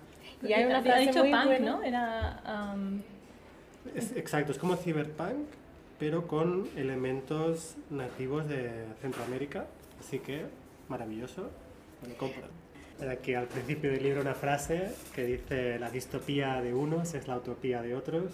Y 0.47 0.53
hay 0.53 0.65
una 0.67 0.79
ha 0.79 0.83
frase 0.83 1.01
dicho 1.07 1.19
muy 1.25 1.33
punk, 1.33 1.45
buena. 1.47 1.71
¿no? 1.73 1.83
Era... 1.83 2.73
um, 2.77 3.01
Es, 3.97 4.15
exacto, 4.17 4.53
es 4.53 4.59
como 4.59 4.77
cyberpunk, 4.77 5.49
pero 5.99 6.29
con 6.29 6.69
elementos 6.77 7.75
nativos 7.91 8.49
de 8.49 8.71
Centroamérica, 9.03 9.67
así 9.99 10.21
que 10.21 10.45
maravilloso, 10.89 11.51
me 12.03 12.09
lo 12.09 12.17
compro. 12.17 12.45
Aquí 13.11 13.35
al 13.35 13.47
principio 13.47 13.93
del 13.93 14.03
libro 14.03 14.21
una 14.21 14.35
frase 14.35 14.93
que 15.15 15.25
dice 15.25 15.79
la 15.79 15.91
distopía 15.91 16.61
de 16.61 16.75
unos 16.75 17.15
es 17.15 17.29
la 17.29 17.37
utopía 17.37 17.81
de 17.81 17.95
otros. 17.95 18.33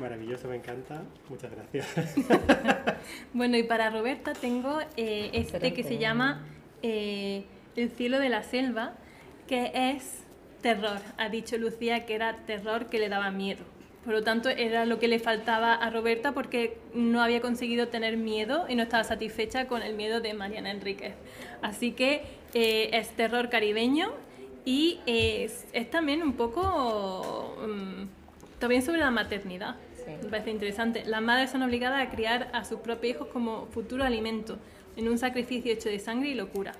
Maravilloso, 0.00 0.48
me 0.48 0.56
encanta. 0.56 1.02
Muchas 1.28 1.50
gracias. 1.50 2.14
Bueno, 3.34 3.58
y 3.58 3.64
para 3.64 3.90
Roberta 3.90 4.32
tengo 4.32 4.80
eh, 4.96 5.30
este 5.34 5.74
que 5.74 5.82
se 5.82 5.98
llama 5.98 6.46
eh, 6.82 7.44
El 7.76 7.90
cielo 7.90 8.18
de 8.18 8.30
la 8.30 8.42
selva, 8.42 8.94
que 9.46 9.72
es 9.74 10.22
terror. 10.62 11.00
Ha 11.18 11.28
dicho 11.28 11.58
Lucía 11.58 12.06
que 12.06 12.14
era 12.14 12.46
terror 12.46 12.86
que 12.86 12.98
le 12.98 13.10
daba 13.10 13.30
miedo. 13.30 13.62
Por 14.04 14.12
lo 14.12 14.22
tanto, 14.22 14.50
era 14.50 14.84
lo 14.84 14.98
que 14.98 15.08
le 15.08 15.18
faltaba 15.18 15.74
a 15.74 15.88
Roberta 15.88 16.32
porque 16.32 16.76
no 16.92 17.22
había 17.22 17.40
conseguido 17.40 17.88
tener 17.88 18.16
miedo 18.18 18.66
y 18.68 18.74
no 18.74 18.82
estaba 18.82 19.02
satisfecha 19.02 19.66
con 19.66 19.82
el 19.82 19.94
miedo 19.94 20.20
de 20.20 20.34
Mariana 20.34 20.70
Enríquez. 20.70 21.14
Así 21.62 21.92
que 21.92 22.22
eh, 22.52 22.90
es 22.92 23.08
terror 23.10 23.48
caribeño 23.48 24.12
y 24.66 25.00
es, 25.06 25.66
es 25.72 25.90
también 25.90 26.22
un 26.22 26.34
poco 26.34 27.56
mm, 27.66 28.58
también 28.58 28.82
sobre 28.82 28.98
la 28.98 29.10
maternidad. 29.10 29.76
Sí. 29.96 30.12
Me 30.22 30.28
parece 30.28 30.50
interesante. 30.50 31.04
Las 31.06 31.22
madres 31.22 31.50
son 31.50 31.62
obligadas 31.62 32.06
a 32.06 32.10
criar 32.10 32.50
a 32.52 32.64
sus 32.64 32.80
propios 32.80 33.16
hijos 33.16 33.28
como 33.28 33.66
futuro 33.66 34.04
alimento, 34.04 34.58
en 34.96 35.08
un 35.08 35.16
sacrificio 35.16 35.72
hecho 35.72 35.88
de 35.88 35.98
sangre 35.98 36.28
y 36.28 36.34
locura. 36.34 36.72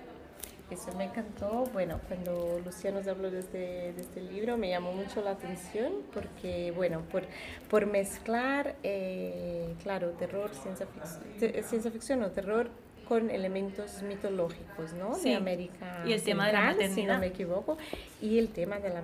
Eso 0.74 0.92
me 0.96 1.04
encantó. 1.04 1.68
Bueno, 1.72 2.00
cuando 2.08 2.60
Lucía 2.64 2.90
nos 2.90 3.06
habló 3.06 3.30
de 3.30 3.40
este, 3.40 3.92
de 3.92 4.00
este 4.00 4.20
libro 4.20 4.56
me 4.56 4.68
llamó 4.70 4.92
mucho 4.92 5.22
la 5.22 5.30
atención 5.30 5.92
porque, 6.12 6.72
bueno, 6.72 7.02
por, 7.12 7.22
por 7.70 7.86
mezclar, 7.86 8.74
eh, 8.82 9.72
claro, 9.82 10.10
terror, 10.10 10.50
ciencia 10.52 10.86
ficción, 10.86 11.64
ciencia 11.64 11.90
ficción 11.92 12.22
o 12.24 12.30
terror 12.30 12.68
con 13.06 13.30
elementos 13.30 14.02
mitológicos, 14.02 14.92
¿no? 14.94 15.14
Sí. 15.14 15.30
De 15.30 15.36
América 15.36 16.02
Y 16.06 16.12
el 16.12 16.22
tema 16.22 16.46
de 16.46 16.52
la 16.54 16.58
Central, 16.58 16.74
si 16.74 16.82
maternidad. 16.88 17.14
no 17.14 17.20
me 17.20 17.26
equivoco, 17.26 17.78
y 18.20 18.38
el 18.38 18.48
tema 18.48 18.78
de 18.78 18.88
la, 18.88 19.02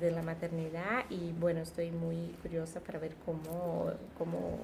de 0.00 0.10
la 0.10 0.22
maternidad 0.22 1.04
y, 1.10 1.32
bueno, 1.32 1.60
estoy 1.60 1.90
muy 1.90 2.36
curiosa 2.42 2.80
para 2.80 2.98
ver 2.98 3.14
cómo, 3.24 3.90
cómo, 4.16 4.58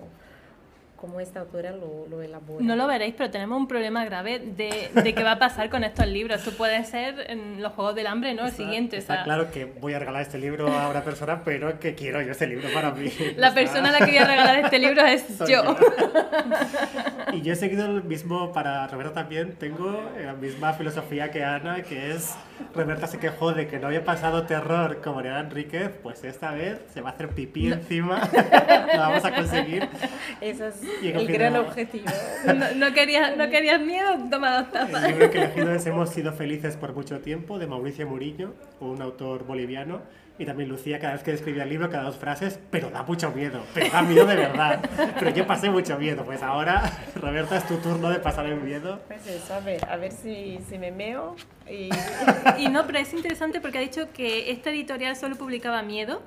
cómo 1.05 1.21
esta 1.21 1.41
autora 1.41 1.71
lo, 1.73 2.07
lo 2.09 2.23
elabora. 2.23 2.65
No 2.65 2.77
lo 2.77 2.87
veréis, 2.87 3.15
pero 3.17 3.31
tenemos 3.31 3.59
un 3.59 3.69
problema 3.69 4.07
grave 4.07 4.39
de, 4.39 4.89
de 4.95 5.15
qué 5.15 5.23
va 5.23 5.33
a 5.33 5.39
pasar 5.39 5.69
con 5.69 5.85
estos 5.85 6.07
libros. 6.07 6.39
Esto 6.39 6.53
puede 6.57 6.83
ser 6.85 7.31
en 7.31 7.63
los 7.63 7.73
Juegos 7.75 7.95
del 7.95 8.07
Hambre, 8.07 8.33
¿no? 8.33 8.47
El 8.47 8.53
siguiente. 8.53 8.97
o 8.97 8.99
Está 9.01 9.17
sea, 9.17 9.25
claro 9.25 9.51
que 9.51 9.67
voy 9.67 9.93
a 9.93 9.99
regalar 9.99 10.23
este 10.23 10.39
libro 10.39 10.67
a 10.73 10.89
una 10.89 11.03
persona, 11.03 11.43
pero 11.45 11.79
que 11.79 11.95
quiero 11.95 12.23
yo 12.23 12.33
ese 12.33 12.47
libro 12.47 12.69
para 12.73 12.91
mí. 12.93 13.13
La 13.37 13.49
Está- 13.49 13.55
persona 13.61 13.91
a 13.91 13.93
la 13.93 13.99
que 13.99 14.13
voy 14.13 14.17
a 14.19 14.25
regalar 14.27 14.59
este 14.65 14.79
libro 14.79 15.05
es 15.05 15.25
soy 15.39 15.53
yo. 15.53 15.77
Y 17.35 17.43
yo 17.43 17.53
he 17.53 17.57
seguido 17.57 17.85
el 17.85 18.03
mismo, 18.05 18.53
para 18.53 18.87
Roberta 18.87 19.13
también, 19.13 19.57
tengo 19.57 20.03
la 20.25 20.33
misma 20.33 20.73
filosofía 20.73 21.31
que 21.31 21.45
Ana, 21.45 21.83
que 21.83 22.13
es, 22.13 22.35
Roberta 22.75 23.07
se 23.07 23.19
quejó 23.19 23.53
de 23.53 23.67
que 23.67 23.79
no 23.79 23.89
había 23.89 24.05
pasado 24.05 24.45
terror 24.45 25.01
como 25.03 25.17
Mariana 25.17 25.41
Enríquez, 25.41 25.91
pues 26.03 26.25
esta 26.25 26.53
vez 26.53 26.81
se 26.93 27.01
va 27.01 27.11
a 27.11 27.13
hacer 27.13 27.29
pipí 27.29 27.73
encima, 27.73 28.29
lo 28.93 28.99
vamos 28.99 29.25
a 29.25 29.35
conseguir. 29.35 29.89
Ese 30.41 30.69
es 30.69 30.83
Y 31.03 31.09
el 31.09 31.27
gran 31.27 31.57
objetivo. 31.57 32.07
No, 32.47 32.75
no 32.75 32.95
querías, 32.95 33.37
no 33.37 33.49
querías 33.51 33.81
miedo, 33.81 34.17
toma 34.31 34.59
dos 34.59 34.73
tapas. 34.73 35.05
El 35.05 35.13
libro 35.13 35.31
que 35.31 35.39
elegido 35.39 35.75
es 35.75 35.87
Hemos 35.87 36.11
sido 36.11 36.33
felices 36.33 36.77
por 36.77 36.95
mucho 36.95 37.21
tiempo, 37.21 37.59
de 37.59 37.67
Mauricio 37.67 38.07
Murillo, 38.07 38.55
un 38.81 39.01
autor 39.03 39.45
boliviano. 39.45 40.03
Y 40.37 40.45
también 40.47 40.69
Lucía, 40.69 40.99
cada 40.99 41.13
vez 41.13 41.23
que 41.23 41.33
escribía 41.33 41.63
el 41.63 41.69
libro, 41.69 41.89
cada 41.89 42.05
dos 42.05 42.17
frases, 42.17 42.59
pero 42.71 42.91
da 42.91 43.05
mucho 43.05 43.31
miedo, 43.31 43.63
pero 43.73 43.89
da 43.91 44.03
miedo 44.03 44.27
de 44.27 44.35
verdad. 44.35 44.81
Pero 45.19 45.31
yo 45.31 45.47
pasé 45.47 45.71
mucho 45.71 45.97
miedo, 45.97 46.25
pues 46.25 46.43
ahora, 46.43 46.83
Roberta, 47.15 47.57
es 47.57 47.67
tu 47.69 47.77
turno 47.77 48.11
de 48.11 48.19
pasar 48.19 48.47
el 48.47 48.61
miedo. 48.61 49.01
Pues 49.07 49.27
eso, 49.29 49.55
a 49.55 49.61
ver, 49.61 49.85
a 49.89 49.97
ver 49.97 50.11
si, 50.11 50.59
si 50.69 50.77
me 50.79 50.91
meo 50.91 51.37
y 51.71 51.89
Y 52.59 52.69
no, 52.69 52.85
pero 52.87 52.99
es 52.99 53.13
interesante 53.15 53.61
porque 53.61 53.79
ha 53.79 53.81
dicho 53.81 54.09
que 54.13 54.51
esta 54.51 54.71
editorial 54.71 55.15
solo 55.15 55.37
publicaba 55.37 55.83
miedo, 55.83 56.21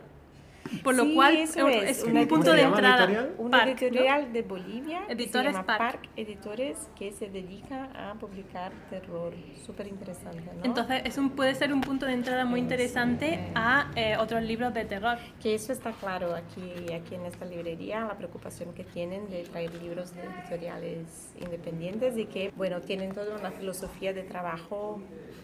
por 0.83 0.95
lo 0.95 1.03
Sí, 1.03 1.15
cual 1.15 1.35
eso 1.37 1.67
es, 1.67 1.99
es, 1.99 2.03
un 2.03 2.13
punto 2.27 2.45
¿cómo 2.47 2.53
de 2.53 2.61
entrada. 2.61 3.03
editorial? 3.05 3.35
una 3.37 3.51
Park, 3.51 3.65
¿no? 3.65 3.71
editorial 3.71 4.33
de 4.33 4.41
Bolivia 4.41 5.05
que 5.07 5.13
Editores 5.13 5.47
se 5.47 5.53
llama 5.53 5.65
Park. 5.65 5.79
Park. 5.79 6.09
Editores 6.15 6.77
que 6.97 7.11
se 7.11 7.29
dedica 7.29 7.89
a 7.95 8.13
publicar 8.15 8.71
terror, 8.89 9.33
súper 9.65 9.87
interesante, 9.87 10.43
¿no? 10.57 10.65
Entonces 10.65 11.01
es 11.05 11.17
un, 11.17 11.31
puede 11.31 11.55
ser 11.55 11.73
un 11.73 11.81
punto 11.81 12.05
de 12.05 12.13
entrada 12.13 12.45
muy 12.45 12.59
interesante 12.59 13.51
a 13.55 13.91
eh, 13.95 14.17
otros 14.17 14.43
libros 14.43 14.73
de 14.73 14.85
terror. 14.85 15.17
que 15.41 15.55
eso 15.55 15.71
está 15.73 15.91
claro 15.91 16.35
aquí, 16.35 16.93
aquí 16.93 17.15
en 17.15 17.25
esta 17.25 17.45
librería, 17.45 18.05
la 18.05 18.17
preocupación 18.17 18.73
que 18.73 18.83
tienen 18.83 19.29
de 19.29 19.43
traer 19.43 19.73
libros 19.81 20.13
de 20.15 20.23
editoriales 20.23 21.31
independientes 21.39 22.17
y 22.17 22.25
que, 22.25 22.51
bueno, 22.55 22.81
tienen 22.81 23.13
toda 23.13 23.37
una 23.37 23.51
filosofía 23.51 24.13
de 24.13 24.23
trabajo 24.23 25.01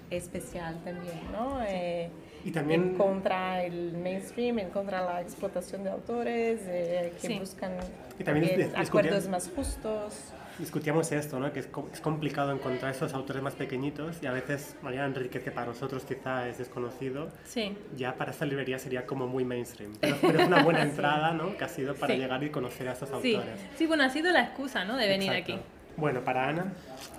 especial 0.09 0.79
también, 0.83 1.19
¿no? 1.31 1.59
Eh, 1.67 2.09
Y 2.45 2.51
también- 2.51 2.81
en 2.81 2.95
contra 2.95 3.63
el 3.63 3.93
mainstream, 3.97 4.59
en 4.59 4.69
contra 4.69 5.01
la 5.01 5.21
explotación 5.21 5.83
de 5.83 5.89
autores, 5.91 6.61
eh, 6.67 7.13
que 7.21 7.27
Sí. 7.27 7.39
buscan 7.39 7.71
Y 8.19 8.23
también 8.23 8.71
acuerdos 8.75 9.27
más 9.29 9.49
justos. 9.55 10.33
Discutíamos 10.59 11.11
esto, 11.11 11.39
¿no? 11.39 11.51
que 11.51 11.61
es, 11.61 11.69
es 11.93 11.99
complicado 11.99 12.51
encontrar 12.51 12.91
esos 12.93 13.11
autores 13.15 13.41
más 13.41 13.55
pequeñitos 13.55 14.21
y 14.21 14.27
a 14.27 14.31
veces 14.31 14.75
Mariana 14.83 15.07
Enríquez, 15.07 15.41
que 15.43 15.49
para 15.49 15.65
nosotros 15.65 16.05
quizá 16.05 16.47
es 16.47 16.59
desconocido, 16.59 17.29
Sí. 17.43 17.75
ya 17.97 18.13
para 18.15 18.29
esta 18.31 18.45
librería 18.45 18.77
sería 18.77 19.07
como 19.07 19.25
muy 19.25 19.43
mainstream. 19.45 19.93
Pero, 19.99 20.17
pero 20.21 20.41
es 20.41 20.47
una 20.47 20.61
buena 20.61 20.83
entrada 20.83 21.31
¿no? 21.33 21.57
que 21.57 21.63
ha 21.63 21.69
sido 21.69 21.95
para 21.95 22.13
Sí. 22.13 22.19
llegar 22.19 22.43
y 22.43 22.51
conocer 22.51 22.87
a 22.87 22.91
estos 22.93 23.09
Sí. 23.23 23.33
autores. 23.33 23.59
sí, 23.77 23.87
bueno, 23.87 24.03
ha 24.03 24.09
sido 24.11 24.31
la 24.31 24.41
excusa 24.43 24.85
¿no? 24.85 24.95
de 24.95 25.07
venir 25.07 25.31
Exacto. 25.33 25.53
aquí. 25.53 25.61
Bueno, 25.95 26.21
para 26.21 26.47
Ana, 26.49 26.73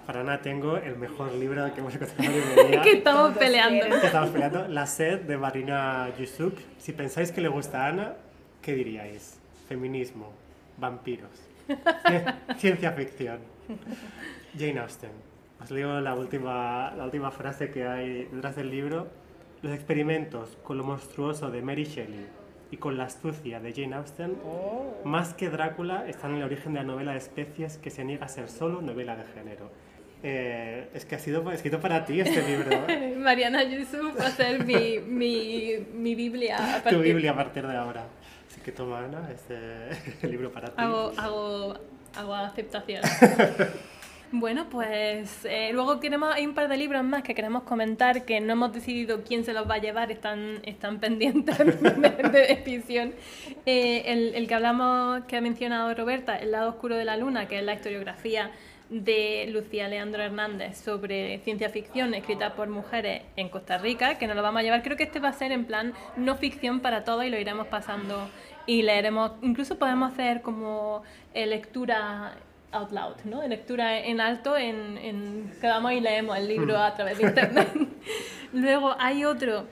para 0.07 0.21
Ana 0.21 0.43
tengo 0.43 0.77
el 0.77 0.97
mejor 0.97 1.33
libro 1.35 1.73
que 1.73 1.81
hemos 1.81 1.95
encontrado 1.95 2.23
en 2.33 2.41
la 2.41 2.47
librería. 2.57 2.83
que 2.83 2.93
estamos 2.99 3.37
peleando. 3.37 4.01
que 4.01 4.07
estamos 4.07 4.31
peleando, 4.31 4.69
La 4.69 4.87
sed 4.87 5.21
de 5.23 5.37
Marina 5.37 6.09
Yusuk. 6.19 6.59
Si 6.79 6.93
pensáis 6.93 7.31
que 7.31 7.41
le 7.41 7.49
gusta 7.49 7.85
a 7.85 7.89
Ana, 7.89 8.15
¿qué 8.63 8.75
diríais? 8.75 9.39
Feminismo, 9.69 10.33
vampiros, 10.79 11.31
ci- 11.69 12.35
ciencia 12.59 12.93
ficción. 12.93 13.39
Jane 14.59 14.81
Austen. 14.81 15.11
Os 15.63 15.71
leo 15.71 16.01
la 16.01 16.15
última, 16.15 16.93
la 16.97 17.05
última 17.05 17.31
frase 17.31 17.71
que 17.71 17.87
hay 17.87 18.25
detrás 18.25 18.57
del 18.57 18.71
libro. 18.71 19.07
Los 19.63 19.73
experimentos 19.73 20.59
con 20.63 20.77
lo 20.77 20.85
monstruoso 20.85 21.51
de 21.51 21.63
Mary 21.63 21.85
Shelley 21.85 22.27
y 22.75 22.77
con 22.77 22.97
la 22.99 23.05
astucia 23.05 23.61
de 23.61 23.73
Jane 23.73 23.95
Austen, 23.95 24.37
Oh, 24.45 25.01
más 25.05 25.33
que 25.33 25.49
Drácula, 25.49 26.09
están 26.09 26.33
en 26.33 26.39
el 26.39 26.43
origen 26.45 26.73
de 26.73 26.81
la 26.81 26.85
novela 26.85 27.13
de 27.13 27.19
especies 27.19 27.79
que 27.79 27.91
se 27.91 28.05
niega 28.05 28.27
a 28.27 28.29
ser 28.29 28.49
solo 28.49 28.83
novela 28.83 29.15
de 29.15 29.23
género. 29.33 29.71
Eh, 30.25 30.89
es 30.93 31.05
que 31.05 31.15
ha 31.15 31.19
sido 31.21 31.49
escrito 31.53 31.79
para 31.81 32.05
ti 32.05 32.19
este 32.21 32.43
libro. 32.43 32.71
Mariana 33.19 33.63
Yusuf 33.63 34.19
va 34.21 34.27
a 34.27 34.31
ser 34.31 34.65
mi, 34.65 34.99
mi, 34.99 35.75
mi 35.95 36.15
Biblia. 36.17 36.57
a 36.57 36.79
tu 36.79 36.85
partir- 36.85 36.99
Biblia 37.03 37.31
a 37.31 37.37
partir 37.37 37.65
de 37.65 37.77
ahora. 37.77 38.07
Así 38.51 38.61
que 38.61 38.73
toma, 38.73 39.05
Ana, 39.05 39.31
este 39.31 40.27
libro 40.29 40.51
para 40.51 40.69
ti. 40.69 40.75
Hago, 40.77 41.13
hago, 41.17 41.75
hago 42.17 42.35
aceptación. 42.35 43.03
Bueno, 44.37 44.67
pues 44.69 45.45
eh, 45.45 45.71
luego 45.73 46.01
queremos, 46.01 46.35
hay 46.35 46.45
un 46.45 46.55
par 46.55 46.67
de 46.67 46.77
libros 46.77 47.05
más 47.05 47.23
que 47.23 47.37
queremos 47.37 47.63
comentar 47.63 48.25
que 48.25 48.41
no 48.41 48.55
hemos 48.55 48.73
decidido 48.73 49.23
quién 49.23 49.45
se 49.45 49.53
los 49.53 49.71
va 49.71 49.75
a 49.75 49.79
llevar, 49.79 50.11
están, 50.11 50.59
están 50.65 50.99
pendientes 51.01 51.57
de, 51.57 52.11
de 52.31 52.41
decisión. 52.57 53.15
Eh, 53.65 54.33
el, 54.35 54.49
que 54.49 54.55
hablamos, 54.57 55.23
que 55.27 55.37
ha 55.37 55.41
mencionado 55.41 55.95
Roberta, 55.95 56.37
El 56.37 56.51
lado 56.51 56.71
oscuro 56.71 56.97
de 56.97 57.05
la 57.05 57.17
luna, 57.17 57.47
que 57.47 57.61
es 57.61 57.65
la 57.65 57.75
historiografía 57.75 58.51
de 58.91 59.47
Lucía 59.53 59.87
Leandro 59.87 60.21
Hernández 60.21 60.79
sobre 60.79 61.39
ciencia 61.45 61.69
ficción 61.69 62.13
escrita 62.13 62.57
por 62.57 62.69
mujeres 62.69 63.23
en 63.37 63.49
Costa 63.49 63.79
Rica, 63.79 64.19
que 64.19 64.27
nos 64.27 64.35
lo 64.35 64.43
vamos 64.43 64.59
a 64.59 64.63
llevar. 64.65 64.83
Creo 64.83 64.97
que 64.97 65.05
este 65.05 65.21
va 65.21 65.29
a 65.29 65.33
ser 65.33 65.53
en 65.53 65.65
plan 65.65 65.93
no 66.17 66.35
ficción 66.35 66.81
para 66.81 67.05
todos 67.05 67.25
y 67.25 67.31
lo 67.31 67.39
iremos 67.39 67.69
pasando 67.69 68.29
y 68.67 68.83
leeremos. 68.83 69.31
Incluso 69.43 69.79
podemos 69.79 70.13
hacer 70.13 70.43
como 70.43 71.05
eh, 71.35 71.47
lectura 71.47 72.35
out 72.75 72.91
loud, 72.91 73.17
¿no? 73.25 73.47
Lectura 73.47 73.99
en 73.99 74.21
alto, 74.21 74.57
en, 74.57 74.99
en, 74.99 75.53
que 75.61 75.67
vamos 75.67 75.93
y 75.93 76.01
leemos 76.01 76.37
el 76.37 76.49
libro 76.49 76.77
a 76.79 76.95
través 76.95 77.19
de 77.19 77.25
internet. 77.25 77.69
Luego 78.53 78.95
hay 78.99 79.25
otro 79.25 79.67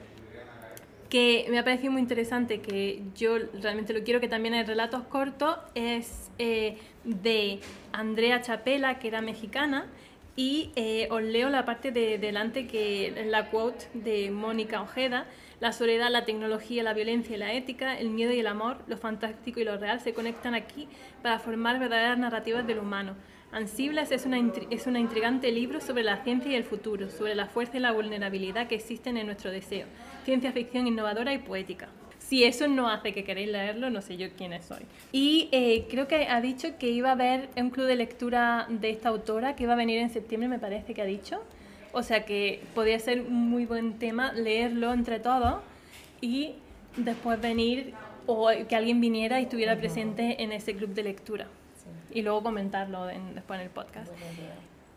que 1.13 1.45
me 1.51 1.59
ha 1.59 1.63
parecido 1.63 1.91
muy 1.91 2.01
interesante, 2.01 2.59
que 2.59 3.03
yo 3.15 3.37
realmente 3.61 3.93
lo 3.93 4.03
quiero, 4.03 4.19
que 4.19 4.27
también 4.27 4.55
es 4.55 4.65
relatos 4.65 5.03
cortos, 5.03 5.57
es 5.75 6.31
eh, 6.39 6.79
de 7.03 7.59
Andrea 7.91 8.41
Chapela, 8.41 8.97
que 8.97 9.09
era 9.09 9.21
mexicana, 9.21 9.85
y 10.35 10.71
eh, 10.75 11.07
os 11.11 11.21
leo 11.21 11.51
la 11.51 11.65
parte 11.65 11.91
de 11.91 12.17
delante, 12.17 12.65
que 12.65 13.09
es 13.09 13.27
la 13.27 13.51
quote 13.51 13.85
de 13.93 14.31
Mónica 14.31 14.81
Ojeda, 14.81 15.27
la 15.63 15.71
soledad, 15.71 16.11
la 16.11 16.25
tecnología, 16.25 16.83
la 16.83 16.93
violencia 16.93 17.37
y 17.37 17.39
la 17.39 17.53
ética, 17.53 17.97
el 17.97 18.09
miedo 18.09 18.33
y 18.33 18.39
el 18.39 18.47
amor, 18.47 18.79
lo 18.85 18.97
fantástico 18.97 19.61
y 19.61 19.63
lo 19.63 19.77
real 19.77 20.01
se 20.01 20.13
conectan 20.13 20.55
aquí 20.55 20.89
para 21.21 21.39
formar 21.39 21.79
verdaderas 21.79 22.17
narrativas 22.17 22.67
del 22.67 22.79
humano. 22.79 23.15
Ansibles 23.53 24.11
es, 24.11 24.27
es 24.69 24.87
un 24.87 24.97
intrigante 24.97 25.53
libro 25.53 25.79
sobre 25.79 26.03
la 26.03 26.21
ciencia 26.21 26.51
y 26.51 26.55
el 26.55 26.65
futuro, 26.65 27.09
sobre 27.09 27.33
la 27.33 27.45
fuerza 27.45 27.77
y 27.77 27.79
la 27.79 27.93
vulnerabilidad 27.93 28.67
que 28.67 28.75
existen 28.75 29.15
en 29.15 29.25
nuestro 29.25 29.51
deseo. 29.51 29.87
Ciencia 30.25 30.51
ficción 30.51 30.85
innovadora 30.85 31.33
y 31.33 31.37
poética. 31.37 31.87
Si 32.19 32.43
eso 32.43 32.67
no 32.67 32.89
hace 32.89 33.13
que 33.13 33.23
queréis 33.23 33.47
leerlo, 33.47 33.89
no 33.89 34.01
sé 34.01 34.17
yo 34.17 34.27
quiénes 34.35 34.65
soy. 34.65 34.81
Y 35.13 35.47
eh, 35.53 35.87
creo 35.89 36.09
que 36.09 36.27
ha 36.27 36.41
dicho 36.41 36.77
que 36.77 36.89
iba 36.89 37.07
a 37.07 37.13
haber 37.13 37.47
un 37.55 37.69
club 37.69 37.85
de 37.85 37.95
lectura 37.95 38.67
de 38.67 38.89
esta 38.89 39.07
autora 39.07 39.55
que 39.55 39.63
iba 39.63 39.71
a 39.71 39.77
venir 39.77 39.99
en 39.99 40.09
septiembre, 40.09 40.49
me 40.49 40.59
parece 40.59 40.93
que 40.93 41.01
ha 41.01 41.05
dicho. 41.05 41.41
O 41.93 42.03
sea 42.03 42.25
que 42.25 42.61
podría 42.75 42.99
ser 42.99 43.21
un 43.21 43.49
muy 43.49 43.65
buen 43.65 43.99
tema 43.99 44.33
leerlo 44.33 44.91
entre 44.93 45.19
todos 45.19 45.61
y 46.21 46.55
después 46.97 47.39
venir 47.39 47.93
o 48.25 48.49
que 48.67 48.75
alguien 48.75 48.99
viniera 48.99 49.39
y 49.39 49.43
estuviera 49.43 49.77
presente 49.77 50.41
en 50.43 50.51
ese 50.51 50.75
club 50.75 50.89
de 50.93 51.03
lectura. 51.03 51.47
Y 52.11 52.21
luego 52.21 52.43
comentarlo 52.43 53.09
en- 53.09 53.35
después 53.35 53.59
en 53.59 53.65
el 53.65 53.71
podcast. 53.71 54.11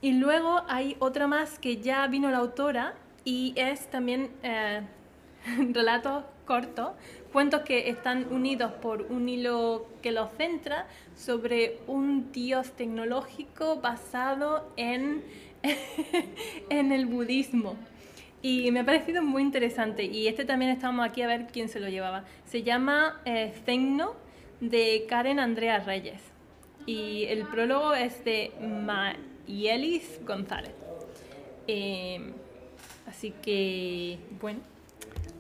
Y 0.01 0.13
luego 0.13 0.63
hay 0.69 0.97
otra 0.99 1.27
más 1.27 1.59
que 1.59 1.79
ya 1.79 2.07
vino 2.07 2.31
la 2.31 2.39
autora 2.39 2.95
y 3.25 3.53
es 3.57 3.91
también 3.91 4.31
eh, 4.43 4.83
relatos 5.73 6.25
cortos, 6.45 6.91
cuentos 7.33 7.63
que 7.63 7.89
están 7.91 8.33
unidos 8.33 8.71
por 8.81 9.03
un 9.03 9.29
hilo 9.29 9.87
que 10.03 10.13
los 10.13 10.31
centra 10.35 10.87
sobre 11.17 11.79
un 11.89 12.31
dios 12.31 12.71
tecnológico 12.73 13.77
basado 13.81 14.71
en, 14.77 15.25
en 16.71 16.93
el 16.93 17.07
budismo. 17.07 17.77
Y 18.43 18.71
me 18.71 18.81
ha 18.81 18.85
parecido 18.85 19.23
muy 19.23 19.43
interesante. 19.43 20.05
Y 20.05 20.29
este 20.29 20.45
también 20.45 20.71
estamos 20.71 21.07
aquí 21.07 21.23
a 21.23 21.27
ver 21.27 21.47
quién 21.53 21.69
se 21.69 21.81
lo 21.81 21.89
llevaba. 21.89 22.25
Se 22.45 22.63
llama 22.63 23.21
eh, 23.25 23.53
Zengno 23.65 24.15
de 24.61 25.07
Karen 25.09 25.41
Andrea 25.41 25.81
Reyes. 25.81 26.21
Y 26.87 27.25
el 27.25 27.47
prólogo 27.49 27.95
es 27.95 28.25
de 28.25 28.53
Mayelis 28.61 30.21
González. 30.25 30.73
Eh, 31.67 32.33
así 33.09 33.33
que, 33.43 34.19
bueno, 34.41 34.61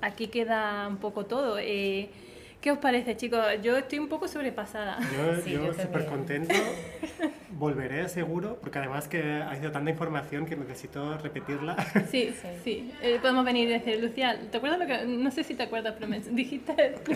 aquí 0.00 0.26
queda 0.26 0.88
un 0.88 0.96
poco 0.96 1.26
todo. 1.26 1.58
Eh, 1.58 2.10
¿Qué 2.60 2.72
os 2.72 2.78
parece, 2.78 3.16
chicos? 3.16 3.40
Yo 3.62 3.76
estoy 3.76 3.98
un 4.00 4.08
poco 4.08 4.26
sobrepasada. 4.26 4.98
Yo, 5.00 5.40
Sí, 5.44 5.52
yo 5.52 5.66
yo 5.66 5.72
súper 5.74 6.06
contento. 6.06 6.54
Volveré 7.50 8.08
seguro, 8.08 8.58
porque 8.60 8.78
además 8.78 9.08
que 9.08 9.22
ha 9.22 9.54
sido 9.56 9.70
tanta 9.72 9.90
información 9.90 10.44
que 10.46 10.56
necesito 10.56 11.16
repetirla. 11.18 11.76
Sí, 12.10 12.34
Sí. 12.40 12.48
sí. 12.64 12.92
Eh, 13.02 13.18
podemos 13.20 13.44
venir 13.44 13.68
y 13.68 13.72
decir, 13.72 14.02
Lucía, 14.02 14.38
¿te 14.50 14.56
acuerdas 14.56 14.78
lo 14.80 14.86
que.? 14.86 15.06
No 15.06 15.30
sé 15.30 15.44
si 15.44 15.54
te 15.54 15.62
acuerdas, 15.62 15.94
pero 15.94 16.08
me 16.08 16.20
dijiste. 16.20 16.72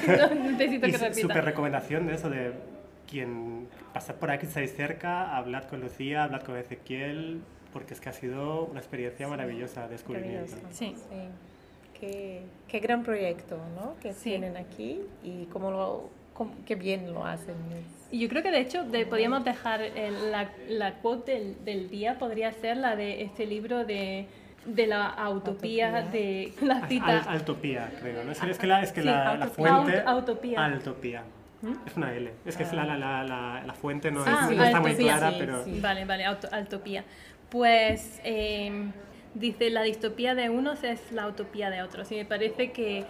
no, 0.06 0.34
necesito 0.52 0.86
y 0.86 0.92
que 0.92 0.98
repita. 0.98 1.20
súper 1.20 1.44
recomendación 1.44 2.06
de 2.06 2.14
eso, 2.14 2.30
de 2.30 2.52
quien 3.08 3.68
pasad 3.92 4.14
por 4.14 4.30
aquí, 4.30 4.46
estáis 4.46 4.74
cerca, 4.74 5.36
hablad 5.36 5.64
con 5.64 5.80
Lucía, 5.80 6.24
hablad 6.24 6.42
con 6.42 6.56
Ezequiel, 6.56 7.40
porque 7.72 7.94
es 7.94 8.00
que 8.00 8.08
ha 8.08 8.12
sido 8.12 8.64
una 8.66 8.78
experiencia 8.80 9.26
maravillosa 9.28 9.82
de 9.84 9.88
descubrimiento. 9.90 10.52
Maravilloso. 10.56 10.72
Sí. 10.78 10.94
Qué, 12.00 12.42
qué 12.66 12.78
gran 12.80 13.02
proyecto, 13.02 13.58
¿no? 13.76 13.94
Que 14.00 14.12
Sí. 14.14 14.30
tienen 14.30 14.56
aquí 14.56 15.00
y 15.22 15.44
cómo 15.52 15.70
lo, 15.70 16.10
cómo- 16.32 16.54
qué 16.66 16.74
bien 16.74 17.12
lo 17.12 17.26
hacen. 17.26 17.54
Es- 17.72 18.18
yo 18.18 18.28
creo 18.28 18.42
que 18.42 18.50
de 18.50 18.60
hecho 18.60 18.84
de, 18.84 19.04
podríamos 19.06 19.44
dejar 19.44 19.82
el- 19.82 20.32
la, 20.32 20.50
la 20.68 20.94
quote 20.94 21.32
del, 21.32 21.64
del 21.64 21.90
día, 21.90 22.18
podría 22.18 22.52
ser 22.52 22.78
la 22.78 22.96
de 22.96 23.22
este 23.22 23.46
libro 23.46 23.84
de, 23.84 24.26
de 24.64 24.86
la 24.86 25.14
utopía, 25.30 25.88
Utopía. 25.90 26.02
de 26.10 26.52
la 26.62 26.76
Al- 26.78 26.88
cita. 26.88 27.18
Altopía, 27.28 27.92
creo, 28.00 28.24
¿no? 28.24 28.32
Es 28.32 28.40
que, 28.40 28.50
es 28.50 28.58
que 28.58 28.66
la, 28.66 28.82
es 28.82 28.92
que 28.92 29.00
Sí, 29.02 29.06
la, 29.06 29.36
la 29.36 29.44
Autopía. 29.44 29.54
fuente... 29.76 29.98
Aut- 30.02 30.06
Autopía. 30.08 30.64
Altopía. 30.64 31.22
Es 31.86 31.94
una 31.98 32.14
L. 32.14 32.32
Es 32.46 32.56
que 32.56 32.62
es 32.62 32.72
la, 32.72 32.86
la, 32.86 32.96
la, 32.96 33.22
la, 33.22 33.62
la 33.66 33.74
fuente 33.74 34.10
no, 34.10 34.24
Sí, 34.24 34.30
es- 34.30 34.48
sí, 34.48 34.56
no 34.56 34.64
está 34.64 34.80
muy 34.80 34.90
Altopía, 34.92 35.16
clara, 35.18 35.30
sí, 35.32 35.36
pero... 35.38 35.64
sí. 35.64 35.80
Vale, 35.82 36.04
vale, 36.06 36.24
auto- 36.24 36.48
Autopía. 36.50 37.04
Pues 37.50 38.20
eh, 38.24 38.72
dice, 39.34 39.70
la 39.70 39.82
distopía 39.82 40.34
de 40.34 40.48
unos 40.50 40.82
es 40.84 41.12
la 41.12 41.26
utopía 41.28 41.70
de 41.70 41.82
otros. 41.82 42.10
Y 42.12 42.16
me 42.16 42.24
parece 42.24 42.72
que 42.72 43.04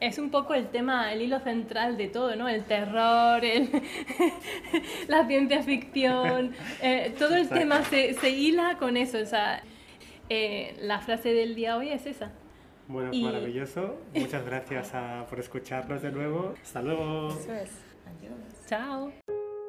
es 0.00 0.18
un 0.18 0.30
poco 0.30 0.54
el 0.54 0.66
tema, 0.68 1.12
el 1.12 1.22
hilo 1.22 1.40
central 1.40 1.96
de 1.96 2.08
todo, 2.08 2.36
¿no? 2.36 2.48
El 2.48 2.64
terror, 2.64 3.44
el- 3.44 3.70
la 5.08 5.26
ciencia 5.26 5.62
ficción, 5.62 6.52
eh, 6.82 7.14
todo 7.18 7.34
el 7.34 7.42
Exacto. 7.42 7.58
tema 7.60 7.84
se, 7.84 8.14
se 8.14 8.30
hila 8.30 8.76
con 8.78 8.96
eso. 8.96 9.18
O 9.18 9.24
sea, 9.26 9.62
eh, 10.28 10.76
la 10.80 11.00
frase 11.00 11.32
del 11.32 11.54
día 11.54 11.76
hoy 11.76 11.90
es 11.90 12.06
esa. 12.06 12.30
Bueno, 12.88 13.10
Y- 13.12 13.24
maravilloso. 13.24 13.96
Muchas 14.14 14.44
gracias 14.44 14.94
a- 14.94 15.26
por 15.30 15.40
escucharnos 15.40 16.02
de 16.02 16.10
nuevo. 16.12 16.54
Hasta 16.62 16.82
luego. 16.82 17.28
Eso 17.28 17.52
es. 17.54 17.70
Adiós. 18.06 18.66
Chao. 18.68 19.12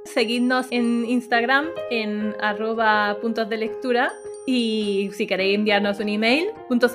Seguidnos 0.05 0.67
en 0.71 1.05
Instagram 1.05 1.67
en 1.89 2.36
arroba 2.41 3.17
puntos 3.21 3.49
de 3.49 3.58
lectura 3.58 4.12
y 4.45 5.10
si 5.13 5.27
queréis 5.27 5.55
enviarnos 5.55 5.99
un 5.99 6.10
email, 6.10 6.47
puntos 6.67 6.93